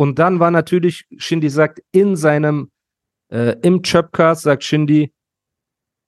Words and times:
Und 0.00 0.18
dann 0.18 0.40
war 0.40 0.50
natürlich, 0.50 1.04
Shindy 1.18 1.50
sagt, 1.50 1.82
in 1.92 2.16
seinem, 2.16 2.70
äh, 3.28 3.56
im 3.60 3.82
Chöpcast 3.82 4.40
sagt 4.40 4.64
Shindy, 4.64 5.12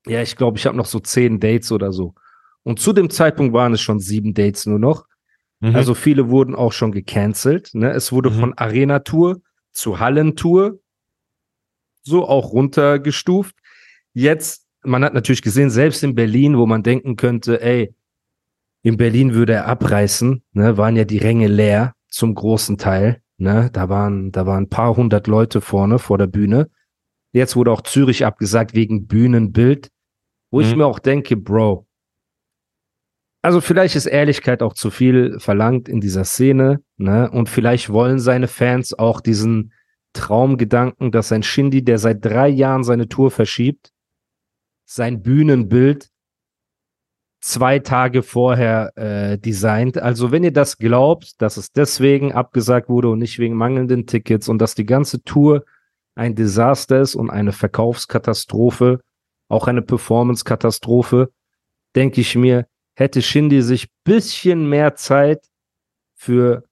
ja, 0.07 0.23
ich 0.23 0.35
glaube, 0.35 0.57
ich 0.57 0.65
habe 0.65 0.79
noch 0.79 0.87
so 0.87 0.99
zehn 0.99 1.41
Dates 1.41 1.71
oder 1.71 1.93
so. 1.93 2.15
Und 2.63 2.81
zu 2.81 2.95
dem 2.95 3.11
Zeitpunkt 3.11 3.53
waren 3.53 3.75
es 3.75 3.83
schon 3.83 4.01
sieben 4.01 4.33
Dates 4.33 4.65
nur 4.65 4.79
noch. 4.79 5.05
Mhm. 5.61 5.77
Also 5.77 5.93
viele 5.93 6.31
wurden 6.31 6.55
auch 6.55 6.73
schon 6.73 6.91
gecancelt. 6.91 7.69
Ne? 7.75 7.91
Es 7.91 8.13
wurde 8.13 8.31
mhm. 8.31 8.41
von 8.41 8.55
Arena-Tour 8.55 9.43
zu 9.73 10.01
Hallentour 10.01 10.81
so 12.03 12.27
auch 12.27 12.55
runtergestuft. 12.55 13.57
Jetzt, 14.15 14.67
man 14.83 15.05
hat 15.05 15.13
natürlich 15.13 15.43
gesehen, 15.43 15.69
selbst 15.69 16.03
in 16.03 16.15
Berlin, 16.15 16.57
wo 16.57 16.65
man 16.65 16.83
denken 16.83 17.17
könnte, 17.17 17.61
ey, 17.61 17.95
in 18.81 18.97
Berlin 18.97 19.35
würde 19.35 19.53
er 19.53 19.67
abreißen, 19.67 20.43
ne, 20.53 20.79
waren 20.79 20.97
ja 20.97 21.05
die 21.05 21.19
Ränge 21.19 21.49
leer 21.49 21.95
zum 22.09 22.35
großen 22.35 22.79
Teil. 22.79 23.23
Ne? 23.43 23.71
Da 23.73 23.89
waren, 23.89 24.31
da 24.31 24.47
waren 24.47 24.65
ein 24.65 24.69
paar 24.69 24.97
hundert 24.97 25.27
Leute 25.27 25.61
vorne 25.61 25.99
vor 25.99 26.17
der 26.17 26.29
Bühne. 26.29 26.71
Jetzt 27.33 27.57
wurde 27.57 27.73
auch 27.73 27.81
Zürich 27.81 28.25
abgesagt 28.25 28.73
wegen 28.75 29.09
Bühnenbild, 29.09 29.89
wo 30.53 30.61
mhm. 30.61 30.65
ich 30.65 30.77
mir 30.77 30.87
auch 30.87 31.01
denke, 31.01 31.37
Bro, 31.37 31.89
also 33.43 33.61
vielleicht 33.61 33.97
ist 33.97 34.07
Ehrlichkeit 34.07 34.63
auch 34.63 34.75
zu 34.75 34.91
viel 34.91 35.41
verlangt 35.41 35.89
in 35.89 36.01
dieser 36.01 36.23
Szene, 36.23 36.85
ne? 36.97 37.29
Und 37.29 37.49
vielleicht 37.49 37.91
wollen 37.91 38.21
seine 38.21 38.47
Fans 38.47 38.97
auch 38.97 39.21
diesen 39.21 39.73
Traumgedanken, 40.13 41.11
dass 41.11 41.33
ein 41.33 41.43
Shindy, 41.43 41.83
der 41.83 41.99
seit 41.99 42.25
drei 42.25 42.49
Jahren 42.49 42.85
seine 42.85 43.09
Tour 43.09 43.33
verschiebt, 43.33 43.91
sein 44.85 45.23
Bühnenbild 45.23 46.12
zwei 47.43 47.81
Tage 47.81 48.23
vorher 48.23 48.97
äh, 48.97 49.37
designt. 49.37 49.99
Also 49.99 50.31
wenn 50.31 50.45
ihr 50.45 50.53
das 50.53 50.79
glaubt, 50.79 51.43
dass 51.43 51.57
es 51.57 51.73
deswegen 51.73 52.33
abgesagt 52.33 52.89
wurde 52.89 53.11
und 53.11 53.19
nicht 53.19 53.39
wegen 53.39 53.57
mangelnden 53.57 54.07
Tickets 54.07 54.49
und 54.49 54.59
dass 54.59 54.75
die 54.75 54.87
ganze 54.87 55.23
Tour 55.25 55.65
ein 56.15 56.37
Desaster 56.37 57.01
ist 57.01 57.17
und 57.17 57.31
eine 57.31 57.53
Verkaufskatastrophe, 57.53 59.01
auch 59.49 59.67
eine 59.67 59.83
Performance-Katastrophe, 59.83 61.33
denke 61.97 62.21
ich 62.21 62.37
mir, 62.37 62.67
hätte 62.95 63.21
Shindy 63.23 63.63
sich 63.63 63.89
bisschen 64.05 64.69
mehr 64.69 64.95
Zeit 64.95 65.45
für 66.15 66.65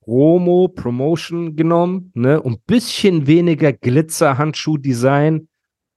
Promo, 0.00 0.68
Promotion 0.68 1.56
genommen, 1.56 2.12
ne, 2.14 2.40
und 2.40 2.66
bisschen 2.66 3.26
weniger 3.26 3.72
Glitzer-Handschuh-Design 3.72 5.48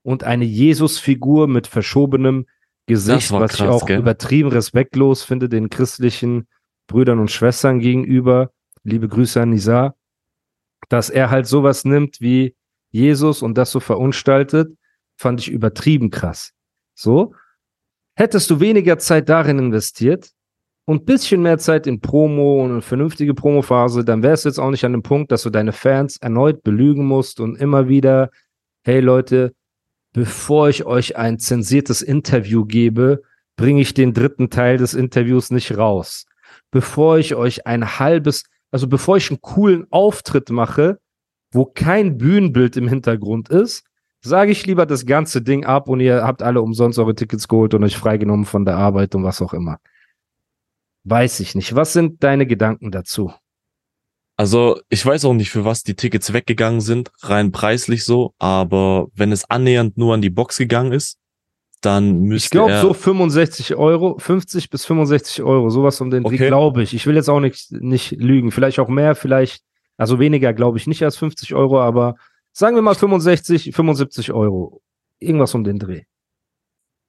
und 0.02 0.24
eine 0.24 0.46
Jesus-Figur 0.46 1.48
mit 1.48 1.68
verschobenem 1.68 2.48
Gesicht, 2.88 3.32
was 3.32 3.52
krass, 3.52 3.60
ich 3.60 3.68
auch 3.68 3.86
gell? 3.86 4.00
übertrieben 4.00 4.50
respektlos 4.50 5.24
finde, 5.24 5.50
den 5.50 5.70
christlichen 5.70 6.48
Brüdern 6.88 7.20
und 7.20 7.30
Schwestern 7.30 7.80
gegenüber. 7.80 8.52
Liebe 8.84 9.08
Grüße 9.08 9.42
an 9.42 9.50
Nisa. 9.50 9.94
Dass 10.90 11.10
er 11.10 11.30
halt 11.30 11.48
sowas 11.48 11.84
nimmt 11.84 12.22
wie 12.22 12.56
Jesus 12.92 13.42
und 13.42 13.58
das 13.58 13.72
so 13.72 13.82
verunstaltet, 13.82 14.72
fand 15.18 15.42
ich 15.42 15.50
übertrieben 15.50 16.10
krass. 16.10 16.54
So. 16.96 17.34
Hättest 18.16 18.50
du 18.50 18.60
weniger 18.60 18.98
Zeit 18.98 19.28
darin 19.28 19.60
investiert 19.60 20.32
und 20.86 21.06
bisschen 21.06 21.42
mehr 21.42 21.58
Zeit 21.58 21.86
in 21.86 22.00
Promo 22.00 22.64
und 22.64 22.72
eine 22.72 22.82
vernünftige 22.82 23.34
Promophase, 23.34 24.06
dann 24.06 24.24
wärst 24.24 24.46
du 24.46 24.50
jetzt 24.50 24.60
auch 24.60 24.72
nicht 24.72 24.86
an 24.86 24.94
dem 24.94 25.04
Punkt, 25.04 25.32
dass 25.32 25.44
du 25.44 25.50
deine 25.50 25.74
Fans 25.74 26.18
erneut 26.18 26.64
belügen 26.64 27.06
musst 27.06 27.42
und 27.42 27.58
immer 27.58 27.90
wieder, 27.90 28.32
hey 28.86 29.02
Leute, 29.02 29.54
bevor 30.18 30.68
ich 30.68 30.84
euch 30.84 31.16
ein 31.16 31.38
zensiertes 31.38 32.02
Interview 32.02 32.66
gebe, 32.66 33.22
bringe 33.56 33.82
ich 33.82 33.94
den 33.94 34.16
dritten 34.16 34.50
Teil 34.50 34.78
des 34.78 34.96
Interviews 34.96 35.52
nicht 35.52 35.78
raus. 35.78 36.26
Bevor 36.72 37.20
ich 37.20 37.36
euch 37.36 37.68
ein 37.68 38.00
halbes, 38.00 38.46
also 38.72 38.88
bevor 38.88 39.18
ich 39.18 39.30
einen 39.30 39.42
coolen 39.42 39.86
Auftritt 39.92 40.50
mache, 40.50 40.98
wo 41.52 41.66
kein 41.66 42.18
Bühnenbild 42.18 42.78
im 42.78 42.88
Hintergrund 42.88 43.50
ist, 43.50 43.86
sage 44.22 44.50
ich 44.50 44.66
lieber 44.66 44.88
das 44.88 45.06
ganze 45.06 45.44
Ding 45.44 45.66
ab 45.66 45.88
und 45.88 46.00
ihr 46.00 46.24
habt 46.24 46.42
alle 46.42 46.64
umsonst 46.64 46.98
eure 46.98 47.14
Tickets 47.14 47.48
geholt 47.48 47.76
und 47.76 47.84
euch 47.84 47.96
freigenommen 47.96 48.48
von 48.48 48.66
der 48.66 48.76
Arbeit 48.76 49.14
und 49.14 49.24
was 49.24 49.40
auch 49.44 49.54
immer. 49.54 49.78
Weiß 51.04 51.42
ich 51.42 51.54
nicht. 51.54 51.76
Was 51.76 51.94
sind 51.94 52.24
deine 52.24 52.48
Gedanken 52.48 52.90
dazu? 52.90 53.32
Also, 54.38 54.80
ich 54.90 55.06
weiß 55.06 55.26
auch 55.26 55.34
nicht, 55.34 55.50
für 55.50 55.66
was 55.66 55.84
die 55.84 55.96
Tickets 55.96 56.32
weggegangen 56.32 56.80
sind, 56.80 57.12
rein 57.22 57.52
preislich 57.52 58.06
so, 58.06 58.34
aber 58.38 59.08
wenn 59.16 59.32
es 59.32 59.50
annähernd 59.50 59.98
nur 59.98 60.14
an 60.14 60.22
die 60.22 60.30
Box 60.30 60.58
gegangen 60.58 60.94
ist, 60.94 61.18
dann 61.82 62.22
müsste 62.22 62.48
Ich 62.48 62.52
glaube 62.52 62.80
so 62.80 62.94
65 62.94 63.76
Euro, 63.76 64.18
50 64.20 64.70
bis 64.70 64.86
65 64.86 65.44
Euro, 65.44 65.70
sowas 65.70 66.00
um 66.02 66.12
den 66.12 66.26
okay. 66.26 66.38
Dreh, 66.38 66.48
glaube 66.48 66.84
ich. 66.84 66.94
Ich 66.94 67.06
will 67.06 67.16
jetzt 67.16 67.30
auch 67.30 67.40
nicht, 67.40 67.72
nicht 67.72 68.12
lügen. 68.12 68.52
Vielleicht 68.52 68.80
auch 68.80 68.88
mehr, 68.88 69.16
vielleicht, 69.16 69.64
also 69.98 70.20
weniger 70.20 70.54
glaube 70.54 70.78
ich 70.78 70.88
nicht 70.88 71.04
als 71.04 71.18
50 71.18 71.54
Euro, 71.54 71.82
aber 71.82 72.16
Sagen 72.58 72.76
wir 72.76 72.82
mal 72.82 72.96
65, 72.96 73.72
75 73.72 74.34
Euro. 74.34 74.82
Irgendwas 75.20 75.54
um 75.54 75.64
den 75.64 75.78
Dreh. 75.78 76.06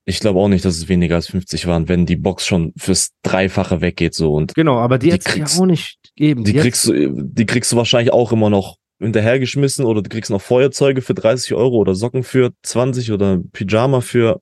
Ich 0.09 0.21
glaube 0.21 0.41
auch 0.41 0.49
nicht, 0.49 0.65
dass 0.65 0.77
es 0.77 0.89
weniger 0.89 1.17
als 1.17 1.27
50 1.29 1.67
waren, 1.67 1.89
wenn 1.89 2.07
die 2.07 2.17
Box 2.17 2.47
schon 2.47 2.73
fürs 2.77 3.11
Dreifache 3.23 3.81
weggeht 3.81 4.15
so 4.15 4.33
und. 4.33 4.55
Genau, 4.55 4.79
aber 4.79 4.99
die, 4.99 5.11
die 5.11 5.19
kriegst 5.19 5.57
ja 5.57 5.63
auch 5.63 5.67
nicht 5.67 5.99
geben. 6.17 6.45
Die, 6.45 6.53
die 6.53 6.59
kriegst 6.59 6.87
du, 6.87 7.13
die 7.13 7.47
kriegst 7.47 7.73
du 7.73 7.77
wahrscheinlich 7.77 8.13
auch 8.13 8.33
immer 8.33 8.49
noch 8.49 8.77
hinterhergeschmissen 8.99 9.85
oder 9.85 10.03
du 10.03 10.09
kriegst 10.09 10.31
noch 10.31 10.41
Feuerzeuge 10.41 11.03
für 11.03 11.15
30 11.15 11.55
Euro 11.55 11.77
oder 11.77 11.95
Socken 11.95 12.25
für 12.25 12.53
20 12.63 13.13
oder 13.13 13.39
Pyjama 13.53 14.01
für, 14.01 14.41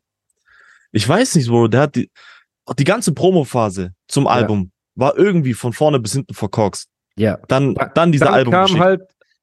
ich 0.92 1.06
weiß 1.06 1.34
nicht, 1.34 1.48
Bro, 1.48 1.68
der 1.68 1.80
hat 1.80 1.96
die, 1.96 2.10
die 2.78 2.84
ganze 2.84 3.12
Promophase 3.12 3.92
zum 4.08 4.26
Album 4.26 4.70
ja. 4.94 5.02
war 5.02 5.18
irgendwie 5.18 5.52
von 5.52 5.72
vorne 5.72 6.00
bis 6.00 6.12
hinten 6.12 6.32
verkorkst. 6.32 6.88
Ja. 7.18 7.38
Dann, 7.48 7.74
dann 7.94 8.12
dieser 8.12 8.26
dann 8.26 8.34
Album. 8.34 8.52
kam 8.52 8.78
halt 8.78 9.02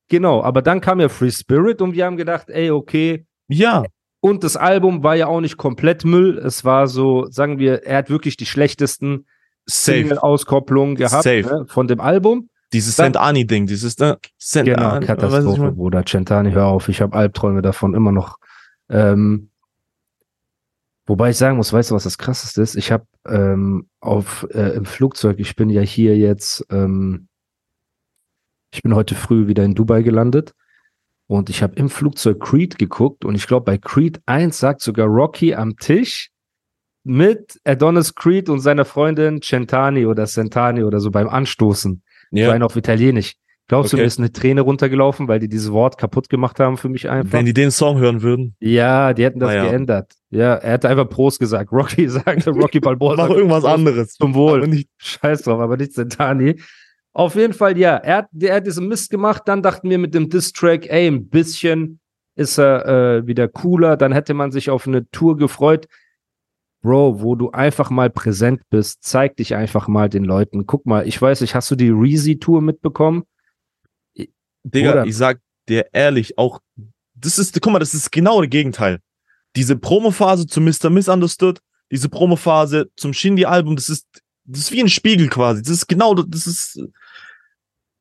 Genau, 0.10 0.44
aber 0.44 0.62
dann 0.62 0.80
kam 0.80 1.00
ja 1.00 1.10
Free 1.10 1.32
Spirit 1.32 1.82
und 1.82 1.94
wir 1.94 2.06
haben 2.06 2.18
gedacht, 2.18 2.50
ey, 2.50 2.70
okay. 2.70 3.26
Ja. 3.48 3.84
Und 4.24 4.46
das 4.46 4.56
Album 4.56 5.04
war 5.04 5.16
ja 5.18 5.28
auch 5.28 5.42
nicht 5.42 5.58
komplett 5.58 6.06
Müll. 6.06 6.38
Es 6.38 6.64
war 6.64 6.88
so, 6.88 7.28
sagen 7.30 7.60
wir, 7.60 7.84
er 7.84 7.98
hat 7.98 8.10
wirklich 8.10 8.38
die 8.38 8.46
schlechtesten 8.46 9.26
Single-Auskopplungen 9.66 10.96
gehabt 10.96 11.26
ne, 11.26 11.66
von 11.68 11.90
dem 11.90 12.00
Album. 12.00 12.50
Dieses 12.72 12.96
Centani-Ding, 12.96 13.68
dieses 13.68 13.98
da, 13.98 14.16
Cent 14.40 14.66
Genau, 14.70 14.98
Katastrophe, 15.02 15.74
Bruder. 15.74 16.06
Centani, 16.06 16.54
hör 16.54 16.68
auf, 16.68 16.88
ich 16.88 17.02
habe 17.02 17.18
Albträume 17.18 17.62
davon 17.62 17.94
immer 17.94 18.14
noch. 18.14 18.38
Ähm, 18.88 19.50
wobei 21.06 21.32
ich 21.32 21.38
sagen 21.38 21.58
muss, 21.58 21.74
weißt 21.74 21.92
du, 21.92 21.96
was 21.96 22.06
das 22.06 22.18
krasseste 22.18 22.62
ist? 22.62 22.78
Ich 22.78 22.94
habe 22.94 23.06
ähm, 23.28 23.90
auf 24.00 24.48
äh, 24.52 24.70
im 24.70 24.86
Flugzeug, 24.86 25.38
ich 25.40 25.58
bin 25.58 25.70
ja 25.70 25.82
hier 25.82 26.16
jetzt 26.16 26.66
ähm, 26.72 27.28
ich 28.72 28.82
bin 28.82 28.96
heute 28.96 29.16
früh 29.16 29.48
wieder 29.48 29.66
in 29.66 29.76
Dubai 29.76 30.02
gelandet 30.02 30.54
und 31.28 31.50
ich 31.50 31.64
habe 31.64 31.76
im 31.76 31.90
Flugzeug 31.90 32.40
Creed 32.40 32.78
geguckt 32.78 33.26
und 33.26 33.36
ich 33.36 33.48
glaube, 33.48 33.66
bei 33.66 33.78
Creed 33.78 34.22
1 34.26 34.58
sagt 34.58 34.82
sogar 34.82 35.08
Rocky 35.08 35.56
am 35.56 35.78
Tisch 35.78 36.30
mit 37.04 37.60
Adonis 37.64 38.16
Creed 38.16 38.50
und 38.50 38.60
seiner 38.60 38.86
Freundin 38.86 39.42
Centani 39.42 40.06
oder 40.06 40.26
Centani 40.26 40.84
oder 40.84 41.00
so 41.00 41.12
beim 41.12 41.28
Anstoßen. 41.28 42.02
Ja. 42.32 42.58
So 42.58 42.66
auf 42.66 42.76
Italienisch. 42.76 43.36
Glaubst 43.68 43.94
okay. 43.94 43.98
du, 43.98 44.04
mir 44.04 44.08
ist 44.08 44.20
eine 44.20 44.32
Träne 44.32 44.62
runtergelaufen, 44.62 45.28
weil 45.30 45.40
die 45.40 45.48
dieses 45.48 45.72
Wort 45.72 45.98
kaputt 45.98 46.30
gemacht 46.30 46.60
haben 46.60 46.78
für 46.78 46.90
mich 46.90 47.10
einfach? 47.10 47.34
Wenn 47.34 47.46
die 47.46 47.54
den 47.54 47.72
Song 47.72 47.98
hören 47.98 48.22
würden. 48.22 48.56
Ja, 48.60 49.14
die 49.14 49.24
hätten 49.24 49.40
das 49.40 49.52
ah, 49.52 49.56
ja. 49.56 49.64
geändert. 49.64 50.14
Ja, 50.32 50.56
er 50.56 50.74
hätte 50.74 50.90
einfach 50.90 51.08
Prost 51.08 51.40
gesagt. 51.40 51.72
Rocky 51.72 52.08
sagte, 52.10 52.52
Rocky 52.52 52.82
Balboa. 52.82 53.16
Mach 53.16 53.30
irgendwas 53.30 53.64
anderes. 53.64 54.14
Zum 54.16 54.36
Wohl. 54.36 54.68
nicht, 54.68 54.90
Scheiß 54.98 55.44
drauf, 55.44 55.62
aber 55.62 55.78
nicht 55.78 55.94
Centani. 55.94 56.60
Auf 57.14 57.36
jeden 57.36 57.54
Fall, 57.54 57.78
ja, 57.78 57.98
er 57.98 58.18
hat, 58.18 58.30
er 58.40 58.56
hat 58.56 58.66
diesen 58.66 58.88
Mist 58.88 59.12
gemacht. 59.12 59.44
Dann 59.46 59.62
dachten 59.62 59.90
wir 59.90 60.00
mit 60.00 60.16
dem 60.16 60.30
Diss-Track, 60.30 60.88
ey, 60.90 61.08
ein 61.08 61.30
bisschen 61.30 62.00
ist 62.36 62.58
er 62.58 62.88
äh, 62.88 63.28
wieder 63.28 63.48
cooler. 63.48 63.98
Dann 63.98 64.12
hätte 64.12 64.34
man 64.34 64.52
sich 64.52 64.72
auf 64.72 64.88
eine 64.88 65.10
Tour 65.12 65.38
gefreut. 65.38 65.88
Bro, 66.82 67.22
wo 67.22 67.36
du 67.36 67.52
einfach 67.52 67.92
mal 67.92 68.10
präsent 68.10 68.62
bist, 68.70 69.04
zeig 69.04 69.38
dich 69.38 69.56
einfach 69.56 69.88
mal 69.88 70.10
den 70.10 70.26
Leuten. 70.26 70.66
Guck 70.66 70.86
mal, 70.86 71.08
ich 71.08 71.22
weiß 71.22 71.42
nicht, 71.42 71.54
hast 71.56 71.70
du 71.72 71.76
die 71.76 71.92
Reezy-Tour 71.92 72.62
mitbekommen? 72.62 73.24
Digga, 74.64 74.92
Oder? 74.92 75.06
ich 75.06 75.16
sag 75.16 75.40
dir 75.70 75.88
ehrlich, 75.94 76.38
auch, 76.38 76.60
das 77.14 77.38
ist, 77.38 77.62
guck 77.62 77.72
mal, 77.72 77.80
das 77.80 77.94
ist 77.94 78.12
genau 78.12 78.42
das 78.42 78.50
Gegenteil. 78.50 79.00
Diese 79.56 79.78
Promophase 79.78 80.48
zu 80.48 80.60
Mr. 80.60 80.90
Misunderstood, 80.90 81.60
diese 81.92 82.10
Promophase 82.10 82.90
zum 82.96 83.14
Shindy-Album, 83.14 83.76
das 83.76 83.88
ist 83.88 84.08
das 84.46 84.62
ist 84.62 84.72
wie 84.72 84.82
ein 84.82 84.90
Spiegel 84.90 85.30
quasi. 85.30 85.62
Das 85.62 85.72
ist 85.72 85.88
genau, 85.88 86.14
das 86.14 86.48
ist 86.48 86.82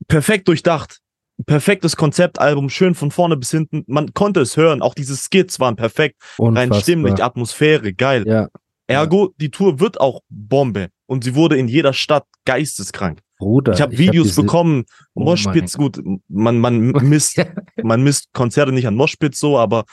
perfekt 0.09 0.49
durchdacht. 0.49 0.99
Perfektes 1.47 1.97
Konzeptalbum, 1.97 2.69
schön 2.69 2.95
von 2.95 3.11
vorne 3.11 3.37
bis 3.37 3.51
hinten. 3.51 3.85
Man 3.87 4.13
konnte 4.15 4.41
es 4.41 4.57
hören. 4.57 4.83
Auch 4.83 4.95
diese 4.95 5.17
Skits 5.17 5.59
waren 5.61 5.77
perfekt. 5.77 6.17
Rein 6.39 6.73
stimmlich, 6.75 7.23
Atmosphäre, 7.23 7.95
geil. 7.95 8.25
Ja. 8.27 8.49
Ergo, 8.87 9.33
die 9.39 9.51
Tour 9.51 9.81
wird 9.81 10.01
auch 10.01 10.21
Bombe. 10.29 10.89
Und 11.07 11.25
sie 11.25 11.35
wurde 11.35 11.57
in 11.57 11.69
jeder 11.69 11.93
Stadt 11.93 12.27
geisteskrank. 12.45 13.21
Bruder, 13.39 13.73
Ich 13.73 13.81
habe 13.81 13.97
Videos 13.97 14.37
hab 14.37 14.45
bekommen, 14.45 14.85
Oh 15.15 15.25
Moshpits, 15.25 15.77
mein 15.79 15.93
gut, 15.93 16.21
man, 16.29 16.59
man 16.59 16.81
misst, 16.81 17.41
man 17.83 18.03
misst 18.03 18.33
Konzerte 18.33 18.71
nicht 18.73 18.87
an 18.87 18.95
Moshpits 18.95 19.41
so, 19.41 19.59
aber 19.59 19.85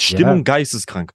Stimmung 0.00 0.38
Ja. 0.38 0.42
geisteskrank. 0.42 1.12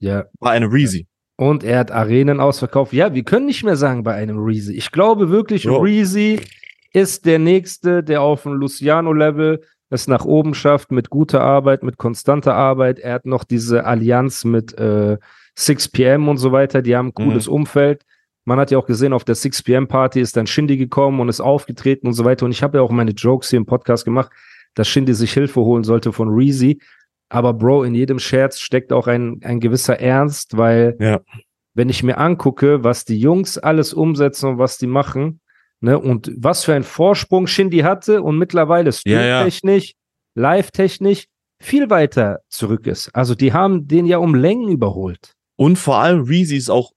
Ja. 0.00 0.24
War 0.38 0.52
eine 0.52 0.70
Reezy. 0.70 1.06
Und 1.36 1.64
er 1.64 1.78
hat 1.78 1.90
Arenen 1.90 2.40
ausverkauft. 2.40 2.92
Ja, 2.92 3.14
wir 3.14 3.22
können 3.24 3.46
nicht 3.46 3.64
mehr 3.64 3.76
sagen 3.76 4.02
bei 4.02 4.14
einem 4.14 4.38
Reezy. 4.38 4.74
Ich 4.74 4.90
glaube 4.90 5.30
wirklich, 5.30 5.64
Jo. 5.64 5.78
Reezy 5.78 6.40
ist 6.92 7.26
der 7.26 7.38
Nächste, 7.38 8.02
der 8.02 8.22
auf 8.22 8.42
dem 8.44 8.52
Luciano-Level 8.54 9.62
es 9.90 10.06
nach 10.06 10.24
oben 10.24 10.54
schafft 10.54 10.92
mit 10.92 11.10
guter 11.10 11.40
Arbeit, 11.40 11.82
mit 11.82 11.96
konstanter 11.96 12.54
Arbeit. 12.54 12.98
Er 13.00 13.14
hat 13.14 13.26
noch 13.26 13.42
diese 13.44 13.84
Allianz 13.84 14.44
mit 14.44 14.78
äh, 14.78 15.18
6pm 15.58 16.28
und 16.28 16.36
so 16.38 16.52
weiter. 16.52 16.80
Die 16.82 16.96
haben 16.96 17.08
ein 17.08 17.14
cooles 17.14 17.48
Umfeld. 17.48 18.04
Man 18.44 18.58
hat 18.58 18.70
ja 18.70 18.78
auch 18.78 18.86
gesehen, 18.86 19.12
auf 19.12 19.24
der 19.24 19.34
6pm-Party 19.36 20.20
ist 20.20 20.36
dann 20.36 20.46
Shindy 20.46 20.76
gekommen 20.76 21.20
und 21.20 21.28
ist 21.28 21.40
aufgetreten 21.40 22.06
und 22.06 22.12
so 22.14 22.24
weiter. 22.24 22.46
Und 22.46 22.52
ich 22.52 22.62
habe 22.62 22.78
ja 22.78 22.82
auch 22.82 22.90
meine 22.90 23.10
Jokes 23.10 23.50
hier 23.50 23.58
im 23.58 23.66
Podcast 23.66 24.04
gemacht, 24.04 24.30
dass 24.74 24.88
Shindy 24.88 25.12
sich 25.14 25.32
Hilfe 25.32 25.60
holen 25.60 25.82
sollte 25.84 26.12
von 26.12 26.28
Reezy. 26.28 26.80
Aber 27.28 27.52
Bro, 27.52 27.84
in 27.84 27.94
jedem 27.94 28.18
Scherz 28.18 28.58
steckt 28.60 28.92
auch 28.92 29.06
ein, 29.08 29.40
ein 29.44 29.60
gewisser 29.60 29.98
Ernst, 30.00 30.56
weil 30.56 30.96
Ja. 31.00 31.20
wenn 31.74 31.88
ich 31.88 32.02
mir 32.02 32.18
angucke, 32.18 32.82
was 32.84 33.04
die 33.04 33.18
Jungs 33.20 33.58
alles 33.58 33.92
umsetzen 33.92 34.50
und 34.50 34.58
was 34.58 34.78
die 34.78 34.86
machen, 34.88 35.40
ne, 35.80 35.98
und 35.98 36.30
was 36.36 36.64
für 36.64 36.74
einen 36.74 36.84
Vorsprung 36.84 37.46
Shindy 37.46 37.78
hatte 37.78 38.22
und 38.22 38.38
mittlerweile 38.38 38.90
Ja, 39.04 39.20
ja. 39.22 39.38
streamtechnisch, 39.40 39.92
live-technisch 40.34 41.24
viel 41.62 41.90
weiter 41.90 42.40
zurück 42.48 42.86
ist. 42.86 43.10
Also 43.14 43.34
die 43.34 43.52
haben 43.52 43.86
den 43.86 44.06
ja 44.06 44.18
um 44.18 44.34
Längen 44.34 44.68
überholt. 44.70 45.32
Und 45.56 45.76
vor 45.76 45.98
allem 45.98 46.22
Reezy 46.22 46.56
ist 46.56 46.70
auch 46.70 46.92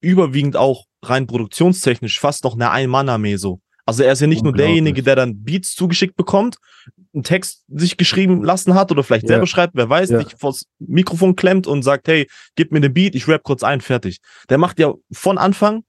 überwiegend 0.00 0.56
auch 0.56 0.84
rein 1.04 1.26
produktionstechnisch 1.26 2.18
fast 2.18 2.44
noch 2.44 2.54
eine 2.54 2.70
Ein-Mann-Armee 2.70 3.36
so. 3.36 3.60
Also 3.84 4.02
er 4.02 4.12
ist 4.12 4.20
ja 4.20 4.26
nicht 4.26 4.42
nur 4.42 4.52
derjenige, 4.52 5.02
der 5.02 5.14
dann 5.14 5.44
Beats 5.44 5.74
zugeschickt 5.74 6.16
bekommt, 6.16 6.56
einen 7.14 7.22
Text 7.22 7.64
sich 7.68 7.96
geschrieben 7.96 8.42
lassen 8.42 8.74
hat 8.74 8.90
oder 8.90 9.04
vielleicht 9.04 9.24
Ja. 9.24 9.28
selber 9.34 9.46
schreibt, 9.46 9.74
wer 9.76 9.88
weiß, 9.88 10.10
Ja. 10.10 10.18
sich 10.18 10.34
vors 10.36 10.64
Mikrofon 10.80 11.36
klemmt 11.36 11.66
und 11.68 11.82
sagt, 11.82 12.08
hey, 12.08 12.26
gib 12.56 12.72
mir 12.72 12.80
den 12.80 12.92
Beat, 12.92 13.14
ich 13.14 13.28
rap 13.28 13.44
kurz 13.44 13.62
ein, 13.62 13.80
fertig. 13.80 14.18
Der 14.48 14.58
macht 14.58 14.80
ja 14.80 14.92
von 15.12 15.38
Anfang 15.38 15.84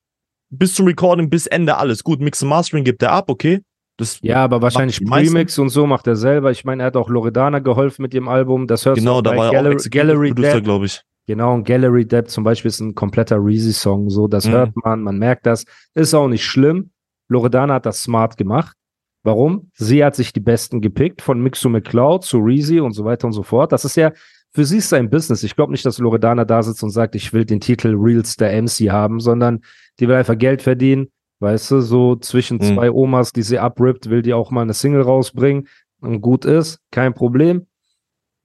bis 0.49 0.75
zum 0.75 0.85
Recording, 0.87 1.29
bis 1.29 1.47
Ende 1.47 1.77
alles. 1.77 2.03
Gut, 2.03 2.19
Mix 2.19 2.41
und 2.43 2.49
Mastering 2.49 2.83
gibt 2.83 3.03
er 3.03 3.11
ab, 3.11 3.29
okay. 3.29 3.61
Das, 3.97 4.19
Ja, 4.21 4.43
aber 4.43 4.61
wahrscheinlich. 4.61 5.01
Remix 5.01 5.57
und 5.57 5.69
so 5.69 5.87
macht 5.87 6.05
er 6.07 6.15
selber. 6.15 6.51
Ich 6.51 6.63
meine, 6.63 6.83
er 6.83 6.87
hat 6.87 6.95
auch 6.97 7.09
Loredana 7.09 7.59
geholfen 7.59 8.03
mit 8.03 8.13
ihrem 8.13 8.27
Album. 8.27 8.67
Das 8.67 8.85
hörst 8.85 8.97
du 8.97 9.01
genau, 9.01 9.17
auch 9.17 9.21
da 9.21 9.31
bei 9.31 9.37
war 9.37 9.45
er 9.45 9.49
auch 9.49 9.53
Gallery, 9.63 9.89
Gallery 9.89 10.27
Producer, 10.33 10.61
glaube 10.61 10.85
ich. 10.85 11.01
Genau, 11.25 11.53
und 11.55 11.65
Gallery 11.65 12.05
Depp 12.05 12.29
zum 12.29 12.43
Beispiel 12.43 12.69
ist 12.69 12.79
ein 12.79 12.95
kompletter 12.95 13.37
Reezy-Song, 13.43 14.09
so, 14.09 14.27
das 14.27 14.45
Mhm. 14.47 14.51
hört 14.51 14.75
man, 14.77 15.01
man 15.01 15.17
merkt 15.17 15.45
das. 15.45 15.65
Ist 15.93 16.13
auch 16.13 16.27
nicht 16.29 16.45
schlimm. 16.45 16.91
Loredana 17.27 17.73
hat 17.73 17.85
das 17.85 18.01
smart 18.03 18.37
gemacht. 18.37 18.77
Warum? 19.23 19.69
Sie 19.73 20.05
hat 20.05 20.15
sich 20.15 20.31
die 20.31 20.39
Besten 20.39 20.79
gepickt, 20.79 21.21
von 21.21 21.41
Mixu 21.41 21.67
McCloud 21.67 22.23
zu 22.23 22.37
Reezy 22.37 22.79
und 22.79 22.93
so 22.93 23.03
weiter 23.03 23.27
und 23.27 23.33
so 23.33 23.43
fort. 23.43 23.73
Das 23.73 23.83
ist 23.83 23.97
ja, 23.97 24.13
für 24.57 24.65
sie 24.65 24.77
ist 24.77 24.89
sein 24.89 25.11
Business. 25.11 25.43
Ich 25.43 25.55
glaube 25.55 25.71
nicht, 25.71 25.85
dass 25.85 25.99
Loredana 25.99 26.43
da 26.45 26.63
sitzt 26.63 26.81
und 26.81 26.89
sagt, 26.89 27.13
ich 27.13 27.31
will 27.31 27.45
den 27.45 27.59
Titel 27.59 27.93
Reels 27.95 28.37
der 28.37 28.59
MC 28.59 28.89
haben, 28.89 29.19
sondern 29.19 29.61
die 29.99 30.07
will 30.07 30.15
einfach 30.15 30.35
Geld 30.35 30.63
verdienen. 30.63 31.11
Weißt 31.39 31.69
du, 31.69 31.81
so 31.81 32.15
zwischen 32.15 32.57
Mhm. 32.57 32.73
zwei 32.73 32.89
Omas, 32.91 33.31
die 33.33 33.43
sie 33.43 33.59
abrippt, 33.59 34.09
will 34.09 34.23
die 34.23 34.33
auch 34.33 34.49
mal 34.49 34.63
eine 34.63 34.73
Single 34.73 35.03
rausbringen 35.03 35.67
und 36.01 36.21
gut 36.21 36.43
ist, 36.43 36.79
kein 36.89 37.13
Problem. 37.13 37.67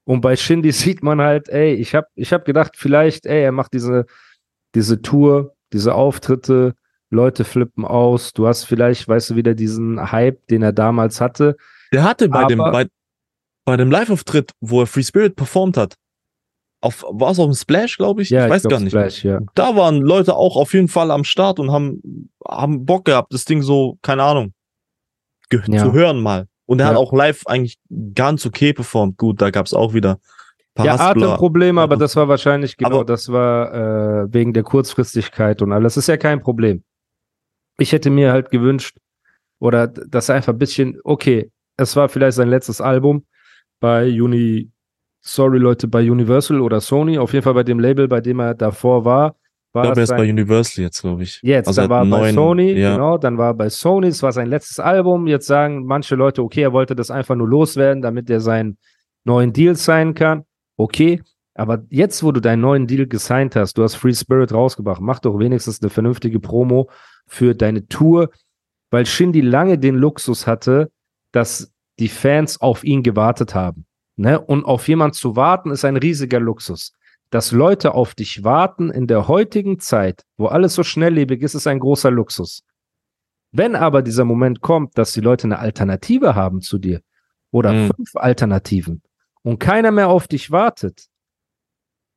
Und 0.04 0.20
bei 0.20 0.36
Shindy 0.36 0.70
sieht 0.72 1.02
man 1.02 1.22
halt, 1.22 1.48
ey, 1.48 1.72
ich 1.72 1.94
hab, 1.94 2.08
ich 2.14 2.34
hab 2.34 2.44
gedacht, 2.44 2.72
vielleicht, 2.76 3.24
ey, 3.24 3.42
er 3.42 3.52
macht 3.52 3.72
diese, 3.72 4.04
diese 4.74 5.00
Tour, 5.00 5.54
diese 5.72 5.94
Auftritte, 5.94 6.74
Leute 7.08 7.44
flippen 7.44 7.86
aus. 7.86 8.34
Du 8.34 8.46
hast 8.46 8.64
vielleicht, 8.64 9.08
weißt 9.08 9.30
du, 9.30 9.36
wieder 9.36 9.54
diesen 9.54 10.12
Hype, 10.12 10.46
den 10.48 10.60
er 10.62 10.74
damals 10.74 11.22
hatte. 11.22 11.56
Der 11.94 12.04
hatte 12.04 12.28
bei 12.28 12.44
dem, 12.44 12.60
Aber- 12.60 12.72
bei, 12.72 12.86
bei 13.64 13.76
dem 13.78 13.90
Live-Auftritt, 13.90 14.50
wo 14.60 14.80
er 14.80 14.86
Free 14.86 15.02
Spirit 15.04 15.36
performt 15.36 15.76
hat, 15.78 15.94
auf, 16.82 17.04
war 17.08 17.30
es 17.30 17.38
auf 17.38 17.46
dem 17.46 17.54
Splash, 17.54 17.96
glaube 17.96 18.22
ich? 18.22 18.30
ich 18.32 18.38
weiß 18.38 18.62
glaub, 18.62 18.72
gar 18.72 18.80
nicht. 18.80 18.90
Splash, 18.90 19.24
ja. 19.24 19.40
Da 19.54 19.76
waren 19.76 20.02
Leute 20.02 20.34
auch 20.36 20.56
auf 20.56 20.74
jeden 20.74 20.88
Fall 20.88 21.10
am 21.10 21.24
Start 21.24 21.58
und 21.58 21.70
haben, 21.70 22.28
haben 22.46 22.84
Bock 22.84 23.04
gehabt, 23.06 23.32
das 23.32 23.44
Ding 23.44 23.62
so, 23.62 23.98
keine 24.02 24.22
Ahnung, 24.24 24.52
Ja. 25.50 25.62
zu 25.84 25.92
hören 25.92 26.20
mal. 26.20 26.48
Und 26.66 26.80
er 26.80 26.86
hat 26.86 26.94
Ja. 26.94 26.98
auch 26.98 27.12
live 27.12 27.46
eigentlich 27.46 27.78
ganz 28.14 28.44
okay 28.46 28.72
performt. 28.72 29.16
Gut, 29.18 29.40
da 29.40 29.50
gab 29.50 29.66
es 29.66 29.74
auch 29.74 29.94
wieder 29.94 30.12
ein 30.14 30.18
paar 30.74 30.86
Ja. 30.86 30.96
Atemprobleme, 30.98 31.80
aber 31.80 31.94
Ja. 31.94 32.00
das 32.00 32.16
war 32.16 32.28
wahrscheinlich 32.28 32.76
genau, 32.76 32.96
Aber- 32.96 33.04
das 33.04 33.30
war 33.30 34.24
äh, 34.24 34.32
wegen 34.34 34.52
der 34.52 34.62
Kurzfristigkeit 34.64 35.62
und 35.62 35.72
alles. 35.72 35.94
Das 35.94 36.04
ist 36.04 36.08
ja 36.08 36.16
kein 36.16 36.40
Problem. 36.40 36.82
Ich 37.78 37.92
hätte 37.92 38.10
mir 38.10 38.32
halt 38.32 38.50
gewünscht, 38.50 38.96
oder 39.60 39.86
d- 39.86 40.02
dass 40.08 40.28
er 40.28 40.34
einfach 40.34 40.52
ein 40.52 40.58
bisschen, 40.58 40.98
okay, 41.04 41.50
es 41.76 41.94
war 41.94 42.08
vielleicht 42.08 42.36
sein 42.36 42.48
letztes 42.48 42.80
Album 42.80 43.24
bei 43.80 44.08
Uni, 44.20 44.71
sorry 45.22 45.58
Leute, 45.58 45.88
bei 45.88 46.08
Universal 46.10 46.60
oder 46.60 46.80
Sony, 46.80 47.18
auf 47.18 47.32
jeden 47.32 47.42
Fall 47.44 47.54
bei 47.54 47.62
dem 47.62 47.78
Label, 47.80 48.08
bei 48.08 48.20
dem 48.20 48.40
er 48.40 48.54
davor 48.54 49.04
war. 49.04 49.36
Ich 49.70 49.74
war 49.74 49.82
glaube, 49.84 50.00
er 50.00 50.02
ist 50.02 50.08
sein- 50.10 50.18
bei 50.18 50.28
Universal 50.30 50.84
jetzt, 50.84 51.00
glaube 51.00 51.22
ich. 51.22 51.40
Jetzt, 51.42 51.66
Also 51.68 51.80
dann 51.80 51.90
war 51.90 52.04
er 52.04 52.10
bei 52.10 52.32
Sony, 52.32 52.72
ja. 52.72 52.92
genau, 52.92 53.16
dann 53.16 53.38
war 53.38 53.50
er 53.52 53.54
bei 53.54 53.70
Sony, 53.70 54.08
es 54.08 54.22
war 54.22 54.32
sein 54.32 54.48
letztes 54.48 54.78
Album. 54.80 55.26
Jetzt 55.26 55.46
sagen 55.46 55.86
manche 55.86 56.14
Leute, 56.14 56.42
okay, 56.42 56.62
er 56.62 56.72
wollte 56.74 56.94
das 56.94 57.10
einfach 57.10 57.34
nur 57.36 57.48
loswerden, 57.48 58.02
damit 58.02 58.28
er 58.28 58.40
seinen 58.40 58.76
neuen 59.24 59.52
Deal 59.54 59.74
signen 59.76 60.12
kann. 60.14 60.44
Okay, 60.76 61.22
aber 61.54 61.84
jetzt, 61.88 62.22
wo 62.22 62.32
du 62.32 62.40
deinen 62.40 62.60
neuen 62.60 62.86
Deal 62.86 63.06
gesigned 63.06 63.56
hast, 63.56 63.78
du 63.78 63.82
hast 63.82 63.94
Free 63.94 64.12
Spirit 64.14 64.52
rausgebracht, 64.52 65.00
mach 65.00 65.20
doch 65.20 65.38
wenigstens 65.38 65.80
eine 65.80 65.88
vernünftige 65.90 66.40
Promo 66.40 66.90
für 67.26 67.54
deine 67.54 67.86
Tour, 67.88 68.30
weil 68.90 69.06
Shindy 69.06 69.40
lange 69.40 69.78
den 69.78 69.94
Luxus 69.94 70.46
hatte, 70.46 70.90
dass 71.32 71.72
die 71.98 72.08
Fans 72.08 72.60
auf 72.60 72.84
ihn 72.84 73.02
gewartet 73.02 73.54
haben. 73.54 73.86
Ne? 74.22 74.40
Und 74.40 74.64
auf 74.64 74.86
jemand 74.86 75.16
zu 75.16 75.34
warten 75.34 75.72
ist 75.72 75.84
ein 75.84 75.96
riesiger 75.96 76.38
Luxus. 76.38 76.92
Dass 77.30 77.50
Leute 77.50 77.94
auf 77.94 78.14
dich 78.14 78.44
warten 78.44 78.88
in 78.90 79.08
der 79.08 79.26
heutigen 79.26 79.80
Zeit, 79.80 80.22
wo 80.36 80.46
alles 80.46 80.74
so 80.74 80.84
schnelllebig 80.84 81.42
ist, 81.42 81.54
ist 81.54 81.66
ein 81.66 81.80
großer 81.80 82.12
Luxus. 82.12 82.62
Wenn 83.50 83.74
aber 83.74 84.00
dieser 84.00 84.24
Moment 84.24 84.60
kommt, 84.60 84.96
dass 84.96 85.12
die 85.12 85.20
Leute 85.20 85.48
eine 85.48 85.58
Alternative 85.58 86.36
haben 86.36 86.60
zu 86.60 86.78
dir 86.78 87.00
oder 87.50 87.72
Mhm. 87.72 87.90
fünf 87.96 88.14
Alternativen 88.14 89.02
und 89.42 89.58
keiner 89.58 89.90
mehr 89.90 90.08
auf 90.08 90.28
dich 90.28 90.52
wartet 90.52 91.08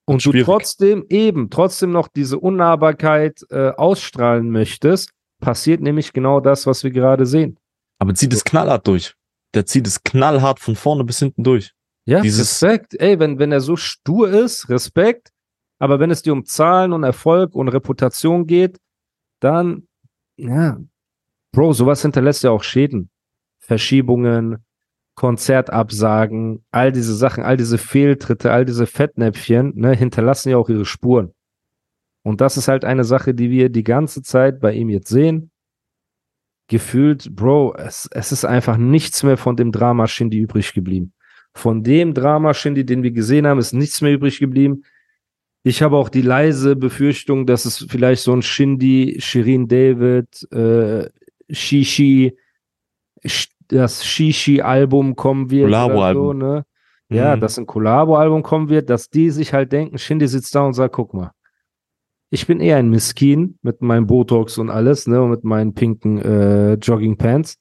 und 0.05 0.23
du 0.23 0.31
trotzdem 0.43 1.05
eben, 1.09 1.49
trotzdem 1.49 1.91
noch 1.91 2.07
diese 2.07 2.37
Unnahbarkeit 2.37 3.43
äh, 3.49 3.69
ausstrahlen 3.69 4.51
möchtest, 4.51 5.09
passiert 5.41 5.81
nämlich 5.81 6.13
genau 6.13 6.39
das, 6.39 6.67
was 6.67 6.83
wir 6.83 6.91
gerade 6.91 7.25
sehen. 7.25 7.57
Aber 7.97 8.13
zieht 8.13 8.31
es 8.31 8.43
knallhart 8.43 8.85
durch. 8.87 9.15
Der 9.55 9.65
zieht 9.65 9.87
es 9.87 10.03
knallhart 10.03 10.59
von 10.59 10.75
vorne 10.75 11.03
bis 11.03 11.17
hinten 11.17 11.43
durch. 11.43 11.71
Ja, 12.05 12.21
Dieses- 12.21 12.61
Respekt. 12.61 12.93
Ey, 12.99 13.19
wenn, 13.19 13.39
wenn 13.39 13.51
er 13.51 13.61
so 13.61 13.75
stur 13.75 14.29
ist, 14.29 14.69
Respekt. 14.69 15.31
Aber 15.79 15.99
wenn 15.99 16.11
es 16.11 16.21
dir 16.21 16.33
um 16.33 16.45
Zahlen 16.45 16.93
und 16.93 17.03
Erfolg 17.03 17.53
und 17.55 17.67
Reputation 17.67 18.47
geht, 18.47 18.79
dann, 19.41 19.87
ja, 20.37 20.79
Bro, 21.51 21.73
sowas 21.73 22.01
hinterlässt 22.01 22.43
ja 22.43 22.51
auch 22.51 22.63
Schäden. 22.63 23.09
Verschiebungen, 23.59 24.63
Konzertabsagen, 25.15 26.63
all 26.71 26.91
diese 26.91 27.15
Sachen, 27.15 27.43
all 27.43 27.57
diese 27.57 27.77
Fehltritte, 27.77 28.51
all 28.51 28.65
diese 28.65 28.85
Fettnäpfchen, 28.85 29.73
ne, 29.75 29.95
hinterlassen 29.95 30.49
ja 30.49 30.57
auch 30.57 30.69
ihre 30.69 30.85
Spuren. 30.85 31.33
Und 32.23 32.41
das 32.41 32.57
ist 32.57 32.67
halt 32.67 32.85
eine 32.85 33.03
Sache, 33.03 33.33
die 33.33 33.49
wir 33.49 33.69
die 33.69 33.83
ganze 33.83 34.21
Zeit 34.21 34.59
bei 34.59 34.73
ihm 34.73 34.89
jetzt 34.89 35.09
sehen. 35.09 35.51
Gefühlt, 36.67 37.35
Bro, 37.35 37.75
es, 37.75 38.09
es 38.11 38.31
ist 38.31 38.43
einfach 38.45 38.77
nichts 38.77 39.23
mehr 39.23 39.37
von 39.37 39.55
dem 39.55 39.71
Drama 39.71 40.07
Shindy 40.07 40.39
übrig 40.39 40.73
geblieben. 40.73 41.13
Von 41.55 41.83
dem 41.83 42.13
Drama 42.13 42.53
Shindy, 42.53 42.85
den 42.85 43.01
wir 43.03 43.11
gesehen 43.11 43.47
haben, 43.47 43.59
ist 43.59 43.73
nichts 43.73 44.01
mehr 44.01 44.13
übrig 44.13 44.39
geblieben. 44.39 44.83
Ich 45.63 45.81
habe 45.81 45.95
auch 45.97 46.09
die 46.09 46.21
leise 46.21 46.75
Befürchtung, 46.75 47.45
dass 47.45 47.65
es 47.65 47.85
vielleicht 47.89 48.21
so 48.23 48.33
ein 48.33 48.41
Shindy, 48.41 49.15
Shirin 49.19 49.67
David, 49.67 50.27
äh, 50.51 51.09
Shishi, 51.49 52.37
Sh- 53.23 53.49
das 53.67 54.05
Shishi-Album 54.05 55.15
kommen 55.15 55.49
wird. 55.49 55.65
oder 55.65 55.71
So, 56.13 56.33
ne? 56.33 56.65
Ja, 57.09 57.35
Mhm. 57.35 57.39
dass 57.41 57.57
ein 57.57 57.65
Collabo-Album 57.65 58.43
kommen 58.43 58.69
wird, 58.69 58.89
dass 58.89 59.09
die 59.09 59.29
sich 59.29 59.53
halt 59.53 59.71
denken, 59.71 59.97
Shindy 59.97 60.27
sitzt 60.27 60.53
da 60.55 60.61
und 60.65 60.73
sagt, 60.73 60.93
guck 60.95 61.13
mal, 61.13 61.31
ich 62.31 62.45
bin 62.47 62.59
eher 62.59 62.77
ein 62.77 62.89
Miskin 62.89 63.57
mit 63.61 63.81
meinem 63.81 64.07
Botox 64.07 64.57
und 64.57 64.69
alles, 64.69 65.07
ne, 65.07 65.21
und 65.21 65.29
mit 65.29 65.43
meinen 65.43 65.73
pinken 65.73 66.17
äh, 66.19 66.73
Jogging-Pants. 66.73 67.57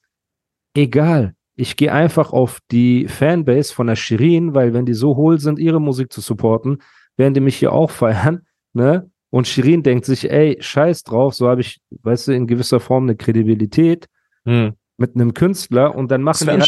Egal. 0.75 1.35
Ich 1.55 1.75
gehe 1.77 1.91
einfach 1.91 2.33
auf 2.33 2.59
die 2.71 3.07
Fanbase 3.07 3.73
von 3.73 3.87
der 3.87 3.95
Shirin, 3.95 4.53
weil 4.53 4.73
wenn 4.73 4.85
die 4.85 4.93
so 4.93 5.15
hohl 5.15 5.39
sind, 5.39 5.59
ihre 5.59 5.79
Musik 5.79 6.11
zu 6.11 6.21
supporten, 6.21 6.79
werden 7.17 7.33
die 7.33 7.39
mich 7.39 7.57
hier 7.57 7.71
auch 7.71 7.89
feiern, 7.91 8.41
ne? 8.73 9.09
Und 9.29 9.47
Shirin 9.47 9.83
denkt 9.83 10.05
sich, 10.05 10.31
ey, 10.31 10.57
scheiß 10.61 11.03
drauf, 11.03 11.33
so 11.33 11.49
habe 11.49 11.61
ich, 11.61 11.81
weißt 12.03 12.29
du, 12.29 12.31
in 12.31 12.47
gewisser 12.47 12.79
Form 12.79 13.03
eine 13.03 13.15
Kredibilität 13.15 14.07
Hm. 14.45 14.73
mit 14.97 15.15
einem 15.15 15.33
Künstler 15.33 15.95
und 15.95 16.11
dann 16.11 16.21
machen 16.21 16.45
die 16.45 16.51
ein 16.51 16.59
halt 16.59 16.67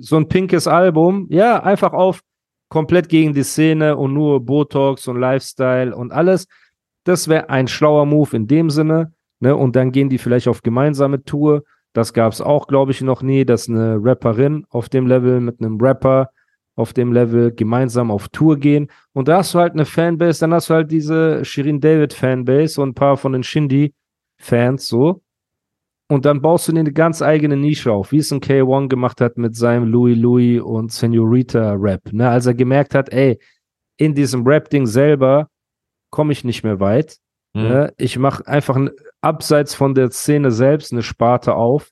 so 0.00 0.16
ein 0.16 0.26
pinkes 0.26 0.66
Album, 0.66 1.26
ja, 1.28 1.62
einfach 1.62 1.92
auf 1.92 2.20
komplett 2.68 3.08
gegen 3.08 3.34
die 3.34 3.44
Szene 3.44 3.96
und 3.96 4.14
nur 4.14 4.44
Botox 4.44 5.06
und 5.06 5.18
Lifestyle 5.20 5.94
und 5.94 6.12
alles. 6.12 6.46
Das 7.04 7.28
wäre 7.28 7.50
ein 7.50 7.68
schlauer 7.68 8.06
Move 8.06 8.34
in 8.36 8.46
dem 8.48 8.70
Sinne, 8.70 9.12
ne? 9.38 9.54
Und 9.54 9.76
dann 9.76 9.92
gehen 9.92 10.08
die 10.08 10.18
vielleicht 10.18 10.48
auf 10.48 10.62
gemeinsame 10.62 11.22
Tour. 11.22 11.62
Das 11.94 12.12
gab 12.12 12.32
es 12.32 12.40
auch, 12.40 12.66
glaube 12.66 12.90
ich, 12.90 13.00
noch 13.00 13.22
nie, 13.22 13.44
dass 13.44 13.68
eine 13.68 13.98
Rapperin 14.02 14.66
auf 14.68 14.88
dem 14.88 15.06
Level 15.06 15.40
mit 15.40 15.60
einem 15.60 15.80
Rapper 15.80 16.28
auf 16.76 16.92
dem 16.92 17.12
Level 17.12 17.52
gemeinsam 17.52 18.10
auf 18.10 18.28
Tour 18.28 18.56
gehen. 18.56 18.90
Und 19.12 19.28
da 19.28 19.38
hast 19.38 19.54
du 19.54 19.60
halt 19.60 19.74
eine 19.74 19.84
Fanbase, 19.84 20.40
dann 20.40 20.52
hast 20.52 20.70
du 20.70 20.74
halt 20.74 20.90
diese 20.90 21.44
Shirin 21.44 21.80
David 21.80 22.12
Fanbase 22.12 22.82
und 22.82 22.90
ein 22.90 22.94
paar 22.94 23.16
von 23.16 23.32
den 23.32 23.44
Shindy-Fans 23.44 24.88
so. 24.88 25.22
Und 26.08 26.24
dann 26.24 26.42
baust 26.42 26.66
du 26.66 26.72
dir 26.72 26.80
eine 26.80 26.92
ganz 26.92 27.22
eigene 27.22 27.56
Nische 27.56 27.92
auf, 27.92 28.10
wie 28.10 28.18
es 28.18 28.32
ein 28.32 28.40
K1 28.40 28.88
gemacht 28.88 29.20
hat 29.20 29.38
mit 29.38 29.56
seinem 29.56 29.84
Louis 29.84 30.18
Louis 30.18 30.60
und 30.60 30.92
Senorita 30.92 31.74
Rap. 31.74 32.12
Ne? 32.12 32.28
Als 32.28 32.46
er 32.46 32.54
gemerkt 32.54 32.94
hat, 32.94 33.10
ey, 33.10 33.38
in 33.96 34.14
diesem 34.14 34.44
Rap-Ding 34.44 34.86
selber 34.86 35.48
komme 36.10 36.32
ich 36.32 36.44
nicht 36.44 36.64
mehr 36.64 36.80
weit. 36.80 37.18
Hm. 37.56 37.62
Ne? 37.62 37.92
Ich 37.96 38.18
mache 38.18 38.46
einfach 38.46 38.76
ein, 38.76 38.90
abseits 39.20 39.74
von 39.74 39.94
der 39.94 40.10
Szene 40.10 40.50
selbst 40.50 40.92
eine 40.92 41.02
Sparte 41.02 41.54
auf. 41.54 41.90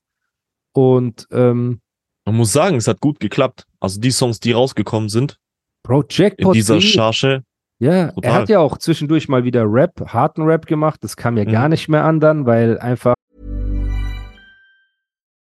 Und 0.75 1.27
ähm, 1.31 1.81
Man 2.27 2.37
muss 2.37 2.53
sagen, 2.53 2.77
es 2.77 2.89
hat 2.89 3.01
gut 3.01 3.21
geklappt. 3.21 3.67
Also 3.81 4.01
die 4.01 4.11
Songs, 4.11 4.41
die 4.41 4.53
rausgekommen 4.53 5.09
sind 5.09 5.39
Bro, 5.85 6.05
in 6.37 6.53
dieser 6.53 6.81
Charge, 6.81 7.43
Ja, 7.81 8.13
Brutal. 8.13 8.31
er 8.31 8.35
hat 8.35 8.49
ja 8.49 8.61
auch 8.61 8.79
zwischendurch 8.79 9.29
mal 9.29 9.45
wieder 9.45 9.65
Rap, 9.67 10.01
harten 10.13 10.43
Rap 10.43 10.67
gemacht. 10.67 11.01
Das 11.03 11.17
kam 11.17 11.37
ja 11.37 11.45
Mhm. 11.45 11.51
gar 11.53 11.69
nicht 11.69 11.89
mehr 11.89 12.05
an 12.05 12.21
dann, 12.21 12.47
weil 12.47 12.79
einfach 12.79 13.15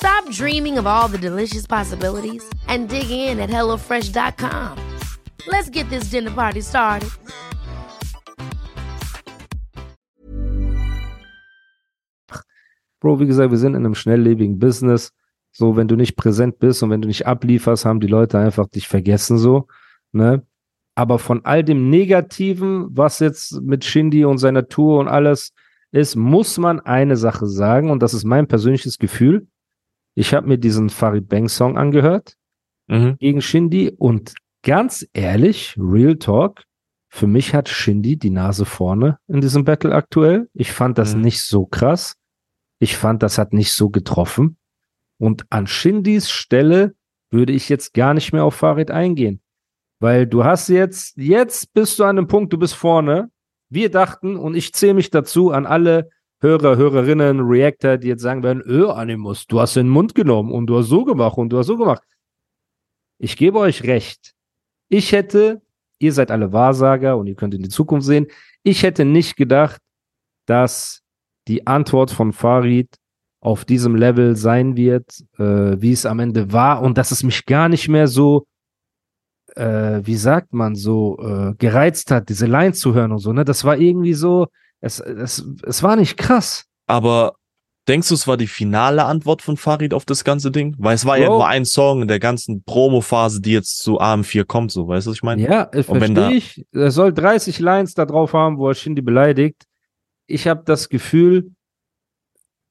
Stop 0.00 0.30
dreaming 0.30 0.78
of 0.78 0.86
all 0.86 1.08
the 1.08 1.18
delicious 1.18 1.66
possibilities 1.66 2.42
and 2.68 2.88
dig 2.88 3.10
in 3.10 3.38
at 3.38 3.50
HelloFresh.com. 3.50 4.78
Let's 5.46 5.68
get 5.68 5.90
this 5.90 6.10
dinner 6.10 6.30
party 6.30 6.62
started. 6.62 7.10
Bro, 13.00 13.20
wie 13.20 13.26
gesagt, 13.26 13.50
wir 13.50 13.58
sind 13.58 13.74
in 13.74 13.84
einem 13.84 13.94
schnelllebigen 13.94 14.58
Business. 14.58 15.12
So, 15.52 15.76
wenn 15.76 15.86
du 15.86 15.96
nicht 15.96 16.16
präsent 16.16 16.58
bist 16.58 16.82
und 16.82 16.88
wenn 16.88 17.02
du 17.02 17.08
nicht 17.08 17.26
ablieferst, 17.26 17.84
haben 17.84 18.00
die 18.00 18.06
Leute 18.06 18.38
einfach 18.38 18.68
dich 18.68 18.88
vergessen, 18.88 19.36
so, 19.36 19.66
ne? 20.12 20.42
Aber 20.94 21.18
von 21.18 21.44
all 21.44 21.62
dem 21.62 21.90
Negativen, 21.90 22.88
was 22.90 23.18
jetzt 23.18 23.60
mit 23.60 23.84
Shindy 23.84 24.24
und 24.24 24.38
seiner 24.38 24.66
Tour 24.66 24.98
und 24.98 25.08
alles 25.08 25.52
ist, 25.92 26.16
muss 26.16 26.56
man 26.56 26.80
eine 26.80 27.16
Sache 27.16 27.46
sagen 27.46 27.90
und 27.90 28.02
das 28.02 28.14
ist 28.14 28.24
mein 28.24 28.46
persönliches 28.48 28.98
Gefühl. 28.98 29.46
Ich 30.20 30.34
habe 30.34 30.46
mir 30.46 30.58
diesen 30.58 30.90
Farid 30.90 31.30
Bang 31.30 31.48
Song 31.48 31.78
angehört 31.78 32.36
Mhm. 32.88 33.16
gegen 33.18 33.40
Shindy 33.40 33.90
und 33.96 34.34
ganz 34.62 35.06
ehrlich, 35.14 35.74
Real 35.78 36.16
Talk, 36.16 36.64
für 37.08 37.26
mich 37.26 37.54
hat 37.54 37.70
Shindy 37.70 38.18
die 38.18 38.28
Nase 38.28 38.66
vorne 38.66 39.18
in 39.28 39.40
diesem 39.40 39.64
Battle 39.64 39.94
aktuell. 39.94 40.50
Ich 40.52 40.72
fand 40.72 40.98
das 40.98 41.14
Mhm. 41.14 41.22
nicht 41.22 41.42
so 41.42 41.64
krass. 41.64 42.16
Ich 42.80 42.98
fand, 42.98 43.22
das 43.22 43.38
hat 43.38 43.54
nicht 43.54 43.72
so 43.72 43.88
getroffen. 43.88 44.58
Und 45.18 45.46
an 45.48 45.66
Shindys 45.66 46.28
Stelle 46.28 46.94
würde 47.30 47.54
ich 47.54 47.70
jetzt 47.70 47.94
gar 47.94 48.12
nicht 48.12 48.34
mehr 48.34 48.44
auf 48.44 48.56
Farid 48.56 48.90
eingehen. 48.90 49.40
Weil 50.00 50.26
du 50.26 50.44
hast 50.44 50.68
jetzt, 50.68 51.16
jetzt 51.16 51.72
bist 51.72 51.98
du 51.98 52.04
an 52.04 52.18
einem 52.18 52.26
Punkt, 52.28 52.52
du 52.52 52.58
bist 52.58 52.74
vorne. 52.74 53.30
Wir 53.70 53.90
dachten, 53.90 54.36
und 54.36 54.54
ich 54.54 54.74
zähle 54.74 54.94
mich 54.94 55.08
dazu 55.10 55.50
an 55.50 55.64
alle 55.64 56.10
Hörer, 56.40 56.76
Hörerinnen, 56.76 57.40
Reactor, 57.40 57.98
die 57.98 58.08
jetzt 58.08 58.22
sagen 58.22 58.42
werden, 58.42 58.62
öh, 58.66 58.88
Animus, 58.90 59.46
du 59.46 59.60
hast 59.60 59.76
den 59.76 59.88
Mund 59.88 60.14
genommen 60.14 60.52
und 60.52 60.66
du 60.66 60.78
hast 60.78 60.86
so 60.86 61.04
gemacht 61.04 61.36
und 61.36 61.50
du 61.50 61.58
hast 61.58 61.66
so 61.66 61.76
gemacht. 61.76 62.02
Ich 63.18 63.36
gebe 63.36 63.58
euch 63.58 63.82
recht. 63.84 64.32
Ich 64.88 65.12
hätte, 65.12 65.60
ihr 65.98 66.12
seid 66.12 66.30
alle 66.30 66.52
Wahrsager 66.52 67.18
und 67.18 67.26
ihr 67.26 67.34
könnt 67.34 67.54
in 67.54 67.62
die 67.62 67.68
Zukunft 67.68 68.06
sehen, 68.06 68.26
ich 68.62 68.82
hätte 68.82 69.04
nicht 69.04 69.36
gedacht, 69.36 69.80
dass 70.46 71.02
die 71.46 71.66
Antwort 71.66 72.10
von 72.10 72.32
Farid 72.32 72.88
auf 73.40 73.64
diesem 73.64 73.94
Level 73.94 74.36
sein 74.36 74.76
wird, 74.76 75.22
äh, 75.38 75.80
wie 75.80 75.92
es 75.92 76.06
am 76.06 76.20
Ende 76.20 76.52
war 76.52 76.82
und 76.82 76.96
dass 76.96 77.10
es 77.10 77.22
mich 77.22 77.44
gar 77.44 77.68
nicht 77.68 77.88
mehr 77.88 78.06
so, 78.06 78.46
äh, 79.56 80.00
wie 80.02 80.16
sagt 80.16 80.52
man, 80.52 80.74
so 80.74 81.18
äh, 81.20 81.54
gereizt 81.58 82.10
hat, 82.10 82.28
diese 82.28 82.46
Line 82.46 82.72
zu 82.72 82.94
hören 82.94 83.12
und 83.12 83.18
so. 83.18 83.32
Ne? 83.32 83.44
Das 83.44 83.64
war 83.64 83.76
irgendwie 83.76 84.14
so, 84.14 84.48
es, 84.80 85.00
es, 85.00 85.44
es 85.64 85.82
war 85.82 85.96
nicht 85.96 86.16
krass. 86.16 86.64
Aber 86.86 87.34
denkst 87.88 88.08
du, 88.08 88.14
es 88.14 88.26
war 88.26 88.36
die 88.36 88.46
finale 88.46 89.04
Antwort 89.04 89.42
von 89.42 89.56
Farid 89.56 89.94
auf 89.94 90.04
das 90.04 90.24
ganze 90.24 90.50
Ding? 90.50 90.74
Weil 90.78 90.94
es 90.94 91.04
war 91.06 91.18
ja 91.18 91.28
Bro. 91.28 91.36
nur 91.38 91.46
ein 91.48 91.64
Song 91.64 92.02
in 92.02 92.08
der 92.08 92.18
ganzen 92.20 92.62
Promo-Phase, 92.64 93.40
die 93.40 93.52
jetzt 93.52 93.78
zu 93.78 94.00
AM4 94.00 94.44
kommt, 94.44 94.72
so, 94.72 94.88
weißt 94.88 95.06
du, 95.06 95.10
was 95.10 95.16
ich 95.16 95.22
meine? 95.22 95.42
Ja, 95.42 95.68
äh, 95.72 95.82
verstehe 95.82 96.32
ich. 96.32 96.64
Er 96.72 96.90
soll 96.90 97.12
30 97.12 97.58
Lines 97.58 97.94
da 97.94 98.06
drauf 98.06 98.32
haben, 98.32 98.58
wo 98.58 98.68
er 98.68 98.74
Shindy 98.74 99.02
beleidigt. 99.02 99.64
Ich 100.26 100.46
habe 100.46 100.62
das 100.64 100.88
Gefühl, 100.88 101.50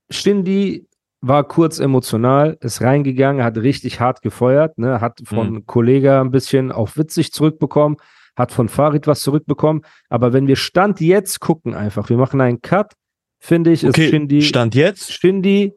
Shindy 0.09 0.87
war 1.21 1.43
kurz 1.43 1.79
emotional, 1.79 2.57
ist 2.61 2.81
reingegangen, 2.81 3.43
hat 3.43 3.57
richtig 3.57 3.99
hart 3.99 4.21
gefeuert, 4.21 4.77
ne, 4.77 5.01
hat 5.01 5.19
von 5.25 5.51
Mhm. 5.51 5.65
Kollega 5.65 6.21
ein 6.21 6.31
bisschen 6.31 6.71
auf 6.71 6.97
witzig 6.97 7.33
zurückbekommen, 7.33 7.97
hat 8.39 8.53
von 8.53 8.69
Farid 8.69 9.05
was 9.05 9.21
zurückbekommen. 9.21 9.83
Aber 10.07 10.33
wenn 10.33 10.47
wir 10.47 10.55
Stand 10.55 11.01
jetzt 11.01 11.41
gucken 11.41 11.75
einfach, 11.75 12.09
wir 12.09 12.17
machen 12.17 12.41
einen 12.41 12.61
Cut, 12.61 12.93
finde 13.37 13.71
ich, 13.71 13.83
ist 13.83 13.89
Okay, 13.89 14.09
Shindy, 14.09 14.41
Stand 14.41 14.73
jetzt? 14.73 15.11
Shindy 15.11 15.73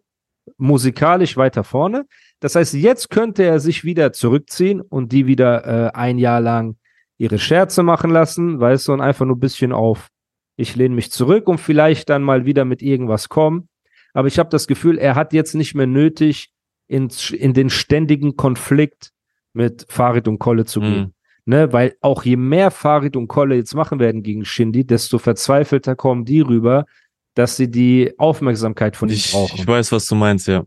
musikalisch 0.56 1.36
weiter 1.36 1.64
vorne. 1.64 2.06
Das 2.40 2.54
heißt, 2.54 2.74
jetzt 2.74 3.10
könnte 3.10 3.42
er 3.42 3.60
sich 3.60 3.84
wieder 3.84 4.12
zurückziehen 4.12 4.80
und 4.80 5.12
die 5.12 5.26
wieder 5.26 5.66
äh, 5.66 5.90
ein 5.92 6.18
Jahr 6.18 6.40
lang 6.40 6.76
ihre 7.18 7.38
Scherze 7.38 7.82
machen 7.82 8.10
lassen, 8.10 8.60
weißt 8.60 8.88
du, 8.88 8.92
und 8.92 9.00
einfach 9.00 9.26
nur 9.26 9.36
ein 9.36 9.40
bisschen 9.40 9.72
auf, 9.72 10.08
ich 10.56 10.76
lehne 10.76 10.94
mich 10.94 11.10
zurück 11.10 11.48
und 11.48 11.58
vielleicht 11.58 12.10
dann 12.10 12.22
mal 12.22 12.46
wieder 12.46 12.64
mit 12.64 12.80
irgendwas 12.80 13.28
kommen. 13.28 13.68
Aber 14.14 14.28
ich 14.28 14.38
habe 14.38 14.50
das 14.50 14.66
Gefühl, 14.66 14.98
er 14.98 15.14
hat 15.14 15.32
jetzt 15.32 15.54
nicht 15.54 15.74
mehr 15.74 15.86
nötig, 15.86 16.50
in, 16.88 17.08
in 17.32 17.54
den 17.54 17.70
ständigen 17.70 18.36
Konflikt 18.36 19.10
mit 19.52 19.86
Farid 19.88 20.28
und 20.28 20.38
Kolle 20.38 20.64
zu 20.64 20.80
gehen. 20.80 21.00
Mhm. 21.00 21.14
Ne, 21.44 21.72
weil 21.72 21.96
auch 22.00 22.22
je 22.22 22.36
mehr 22.36 22.70
Farid 22.70 23.16
und 23.16 23.26
Kolle 23.26 23.56
jetzt 23.56 23.74
machen 23.74 23.98
werden 23.98 24.22
gegen 24.22 24.44
Shindy, 24.44 24.86
desto 24.86 25.18
verzweifelter 25.18 25.96
kommen 25.96 26.24
die 26.24 26.40
rüber, 26.40 26.86
dass 27.34 27.56
sie 27.56 27.68
die 27.68 28.14
Aufmerksamkeit 28.16 28.96
von 28.96 29.08
ihm 29.08 29.18
brauchen. 29.32 29.56
ich 29.56 29.66
weiß, 29.66 29.90
was 29.90 30.06
du 30.06 30.14
meinst, 30.14 30.46
ja. 30.46 30.64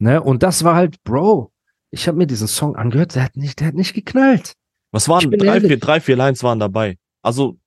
Ne? 0.00 0.20
Und 0.20 0.42
das 0.42 0.64
war 0.64 0.74
halt, 0.74 1.00
Bro, 1.04 1.52
ich 1.92 2.08
habe 2.08 2.18
mir 2.18 2.26
diesen 2.26 2.48
Song 2.48 2.74
angehört, 2.74 3.14
der 3.14 3.24
hat 3.24 3.36
nicht, 3.36 3.60
der 3.60 3.68
hat 3.68 3.74
nicht 3.74 3.94
geknallt. 3.94 4.54
Was 4.90 5.08
waren 5.08 5.30
drei, 5.30 5.46
ehrlich. 5.46 5.68
vier, 5.68 5.78
drei, 5.78 6.00
vier 6.00 6.16
Lines 6.16 6.42
waren 6.42 6.58
dabei. 6.58 6.98
Also 7.22 7.58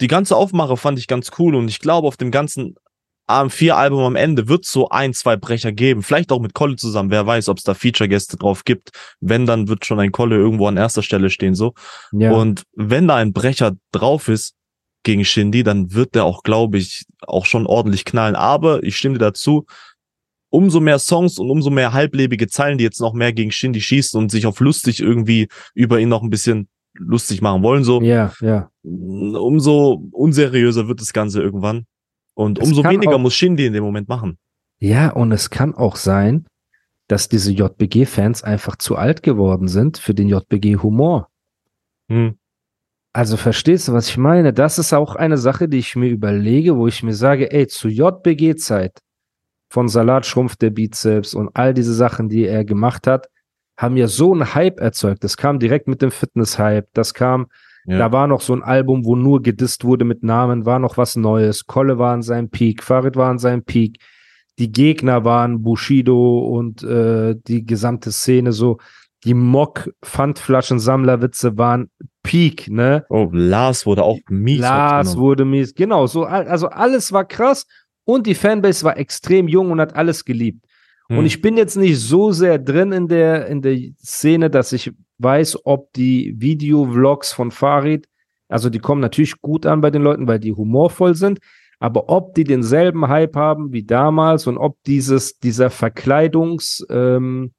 die 0.00 0.08
ganze 0.08 0.36
Aufmache 0.36 0.76
fand 0.76 0.98
ich 0.98 1.06
ganz 1.06 1.30
cool 1.38 1.54
und 1.54 1.68
ich 1.68 1.78
glaube, 1.78 2.08
auf 2.08 2.16
dem 2.16 2.30
ganzen 2.30 2.74
AM4-Album 3.30 4.00
am 4.00 4.16
Ende 4.16 4.48
wird 4.48 4.64
so 4.64 4.88
ein, 4.88 5.14
zwei 5.14 5.36
Brecher 5.36 5.72
geben. 5.72 6.02
Vielleicht 6.02 6.32
auch 6.32 6.40
mit 6.40 6.54
Kolle 6.54 6.76
zusammen. 6.76 7.10
Wer 7.10 7.26
weiß, 7.26 7.48
ob 7.48 7.58
es 7.58 7.64
da 7.64 7.74
Feature-Gäste 7.74 8.36
drauf 8.36 8.64
gibt. 8.64 8.90
Wenn, 9.20 9.46
dann 9.46 9.68
wird 9.68 9.86
schon 9.86 10.00
ein 10.00 10.12
Kolle 10.12 10.36
irgendwo 10.36 10.66
an 10.66 10.76
erster 10.76 11.02
Stelle 11.02 11.30
stehen, 11.30 11.54
so. 11.54 11.74
Ja. 12.12 12.32
Und 12.32 12.62
wenn 12.74 13.08
da 13.08 13.16
ein 13.16 13.32
Brecher 13.32 13.72
drauf 13.92 14.28
ist 14.28 14.54
gegen 15.02 15.24
Shindy, 15.24 15.62
dann 15.62 15.92
wird 15.94 16.14
der 16.14 16.24
auch, 16.24 16.42
glaube 16.42 16.78
ich, 16.78 17.04
auch 17.22 17.46
schon 17.46 17.66
ordentlich 17.66 18.04
knallen. 18.04 18.36
Aber 18.36 18.82
ich 18.82 18.96
stimme 18.96 19.14
dir 19.14 19.26
dazu, 19.26 19.66
umso 20.50 20.80
mehr 20.80 20.98
Songs 20.98 21.38
und 21.38 21.50
umso 21.50 21.70
mehr 21.70 21.92
halblebige 21.92 22.48
Zeilen, 22.48 22.78
die 22.78 22.84
jetzt 22.84 23.00
noch 23.00 23.14
mehr 23.14 23.32
gegen 23.32 23.52
Shindy 23.52 23.80
schießen 23.80 24.20
und 24.20 24.30
sich 24.30 24.46
auf 24.46 24.60
lustig 24.60 25.00
irgendwie 25.00 25.48
über 25.74 26.00
ihn 26.00 26.08
noch 26.08 26.22
ein 26.22 26.30
bisschen 26.30 26.68
lustig 26.94 27.40
machen 27.40 27.62
wollen, 27.62 27.84
so, 27.84 28.02
Ja, 28.02 28.32
ja. 28.40 28.68
umso 28.82 30.08
unseriöser 30.10 30.88
wird 30.88 31.00
das 31.00 31.12
Ganze 31.12 31.40
irgendwann. 31.40 31.86
Und 32.40 32.58
Es 32.58 32.68
umso 32.68 32.82
weniger 32.84 33.16
auch- 33.16 33.18
muss 33.18 33.34
Shindy 33.34 33.66
in 33.66 33.72
dem 33.74 33.84
Moment 33.84 34.08
machen. 34.08 34.38
Ja, 34.78 35.10
und 35.10 35.30
es 35.30 35.50
kann 35.50 35.74
auch 35.74 35.96
sein, 35.96 36.46
dass 37.06 37.28
diese 37.28 37.52
JBG-Fans 37.52 38.42
einfach 38.44 38.76
zu 38.76 38.96
alt 38.96 39.22
geworden 39.22 39.68
sind 39.68 39.98
für 39.98 40.14
den 40.14 40.28
JBG-Humor. 40.28 41.28
Hm. 42.08 42.36
Also 43.12 43.36
verstehst 43.36 43.88
du, 43.88 43.92
was 43.92 44.08
ich 44.08 44.16
meine? 44.16 44.52
Das 44.54 44.78
ist 44.78 44.94
auch 44.94 45.16
eine 45.16 45.36
Sache, 45.36 45.68
die 45.68 45.78
ich 45.78 45.96
mir 45.96 46.08
überlege, 46.08 46.76
wo 46.76 46.86
ich 46.86 47.02
mir 47.02 47.12
sage, 47.14 47.50
ey, 47.52 47.66
zu 47.66 47.88
JBG-Zeit 47.88 49.00
von 49.68 49.88
Salat 49.88 50.24
schrumpft 50.24 50.62
der 50.62 50.70
Bizeps 50.70 51.34
und 51.34 51.50
all 51.54 51.74
diese 51.74 51.92
Sachen, 51.92 52.28
die 52.28 52.46
er 52.46 52.64
gemacht 52.64 53.06
hat, 53.06 53.28
haben 53.76 53.96
ja 53.96 54.06
so 54.06 54.32
einen 54.32 54.54
Hype 54.54 54.80
erzeugt. 54.80 55.24
Das 55.24 55.36
kam 55.36 55.58
direkt 55.58 55.88
mit 55.88 56.00
dem 56.02 56.10
Fitness-Hype. 56.10 56.88
Das 56.94 57.12
kam, 57.12 57.48
Ja. 57.86 57.98
da 57.98 58.12
war 58.12 58.26
noch 58.26 58.42
so 58.42 58.52
ein 58.52 58.62
Album, 58.62 59.04
wo 59.04 59.16
nur 59.16 59.42
gedisst 59.42 59.84
wurde 59.84 60.04
mit 60.04 60.22
Namen, 60.22 60.66
war 60.66 60.78
noch 60.78 60.98
was 60.98 61.16
Neues. 61.16 61.66
Kolle 61.66 61.98
war 61.98 62.12
an 62.12 62.22
seinem 62.22 62.50
Peak, 62.50 62.82
Farid 62.82 63.16
war 63.16 63.30
an 63.30 63.38
seinem 63.38 63.64
Peak. 63.64 63.98
Die 64.58 64.70
Gegner 64.70 65.24
waren 65.24 65.62
Bushido 65.62 66.40
und 66.40 66.82
äh, 66.82 67.34
die 67.48 67.64
gesamte 67.64 68.12
Szene 68.12 68.52
so. 68.52 68.76
Die 69.24 69.34
Mock-Pfandflaschen-Sammlerwitze 69.34 71.58
waren 71.58 71.90
Peak, 72.22 72.70
ne? 72.70 73.04
Oh, 73.08 73.28
Lars 73.32 73.86
wurde 73.86 74.02
auch 74.02 74.18
mies 74.28 74.60
Lars 74.60 75.16
wurde 75.16 75.44
mies. 75.44 75.74
Genau, 75.74 76.06
so, 76.06 76.24
al- 76.24 76.48
also 76.48 76.68
alles 76.68 77.12
war 77.12 77.24
krass 77.24 77.66
und 78.04 78.26
die 78.26 78.34
Fanbase 78.34 78.84
war 78.84 78.98
extrem 78.98 79.48
jung 79.48 79.70
und 79.70 79.80
hat 79.80 79.96
alles 79.96 80.24
geliebt. 80.24 80.64
Hm. 81.08 81.18
Und 81.18 81.26
ich 81.26 81.40
bin 81.40 81.56
jetzt 81.56 81.76
nicht 81.76 81.98
so 81.98 82.32
sehr 82.32 82.58
drin 82.58 82.92
in 82.92 83.08
der, 83.08 83.46
in 83.46 83.62
der 83.62 83.78
Szene, 84.02 84.50
dass 84.50 84.72
ich 84.72 84.92
weiß, 85.22 85.64
ob 85.64 85.92
die 85.92 86.34
Video-Vlogs 86.38 87.32
von 87.32 87.50
Farid, 87.50 88.08
also 88.48 88.70
die 88.70 88.78
kommen 88.78 89.00
natürlich 89.00 89.40
gut 89.40 89.66
an 89.66 89.80
bei 89.80 89.90
den 89.90 90.02
Leuten, 90.02 90.26
weil 90.26 90.40
die 90.40 90.52
humorvoll 90.52 91.14
sind, 91.14 91.38
aber 91.78 92.08
ob 92.08 92.34
die 92.34 92.44
denselben 92.44 93.08
Hype 93.08 93.36
haben 93.36 93.72
wie 93.72 93.84
damals 93.84 94.46
und 94.46 94.58
ob 94.58 94.76
dieses, 94.84 95.38
dieser 95.38 95.70
Verkleidungs, 95.70 96.84
ähm, 96.90 97.52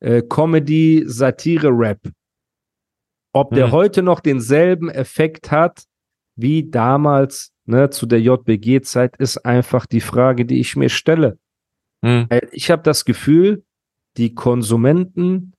äh, 0.00 0.22
Comedy, 0.22 1.04
Satire-Rap, 1.06 2.00
ob 3.32 3.54
der 3.54 3.66
Hm. 3.66 3.72
heute 3.72 4.02
noch 4.02 4.20
denselben 4.20 4.90
Effekt 4.90 5.50
hat 5.50 5.84
wie 6.36 6.68
damals 6.68 7.52
ne, 7.64 7.90
zu 7.90 8.06
der 8.06 8.20
JBG-Zeit, 8.20 9.16
ist 9.16 9.38
einfach 9.38 9.86
die 9.86 10.00
Frage, 10.00 10.44
die 10.44 10.60
ich 10.60 10.76
mir 10.76 10.88
stelle. 10.88 11.38
Hm. 12.04 12.26
Weil 12.28 12.48
Ich 12.52 12.70
habe 12.70 12.82
das 12.82 13.04
Gefühl, 13.04 13.64
die 14.16 14.34
Konsumenten 14.34 15.52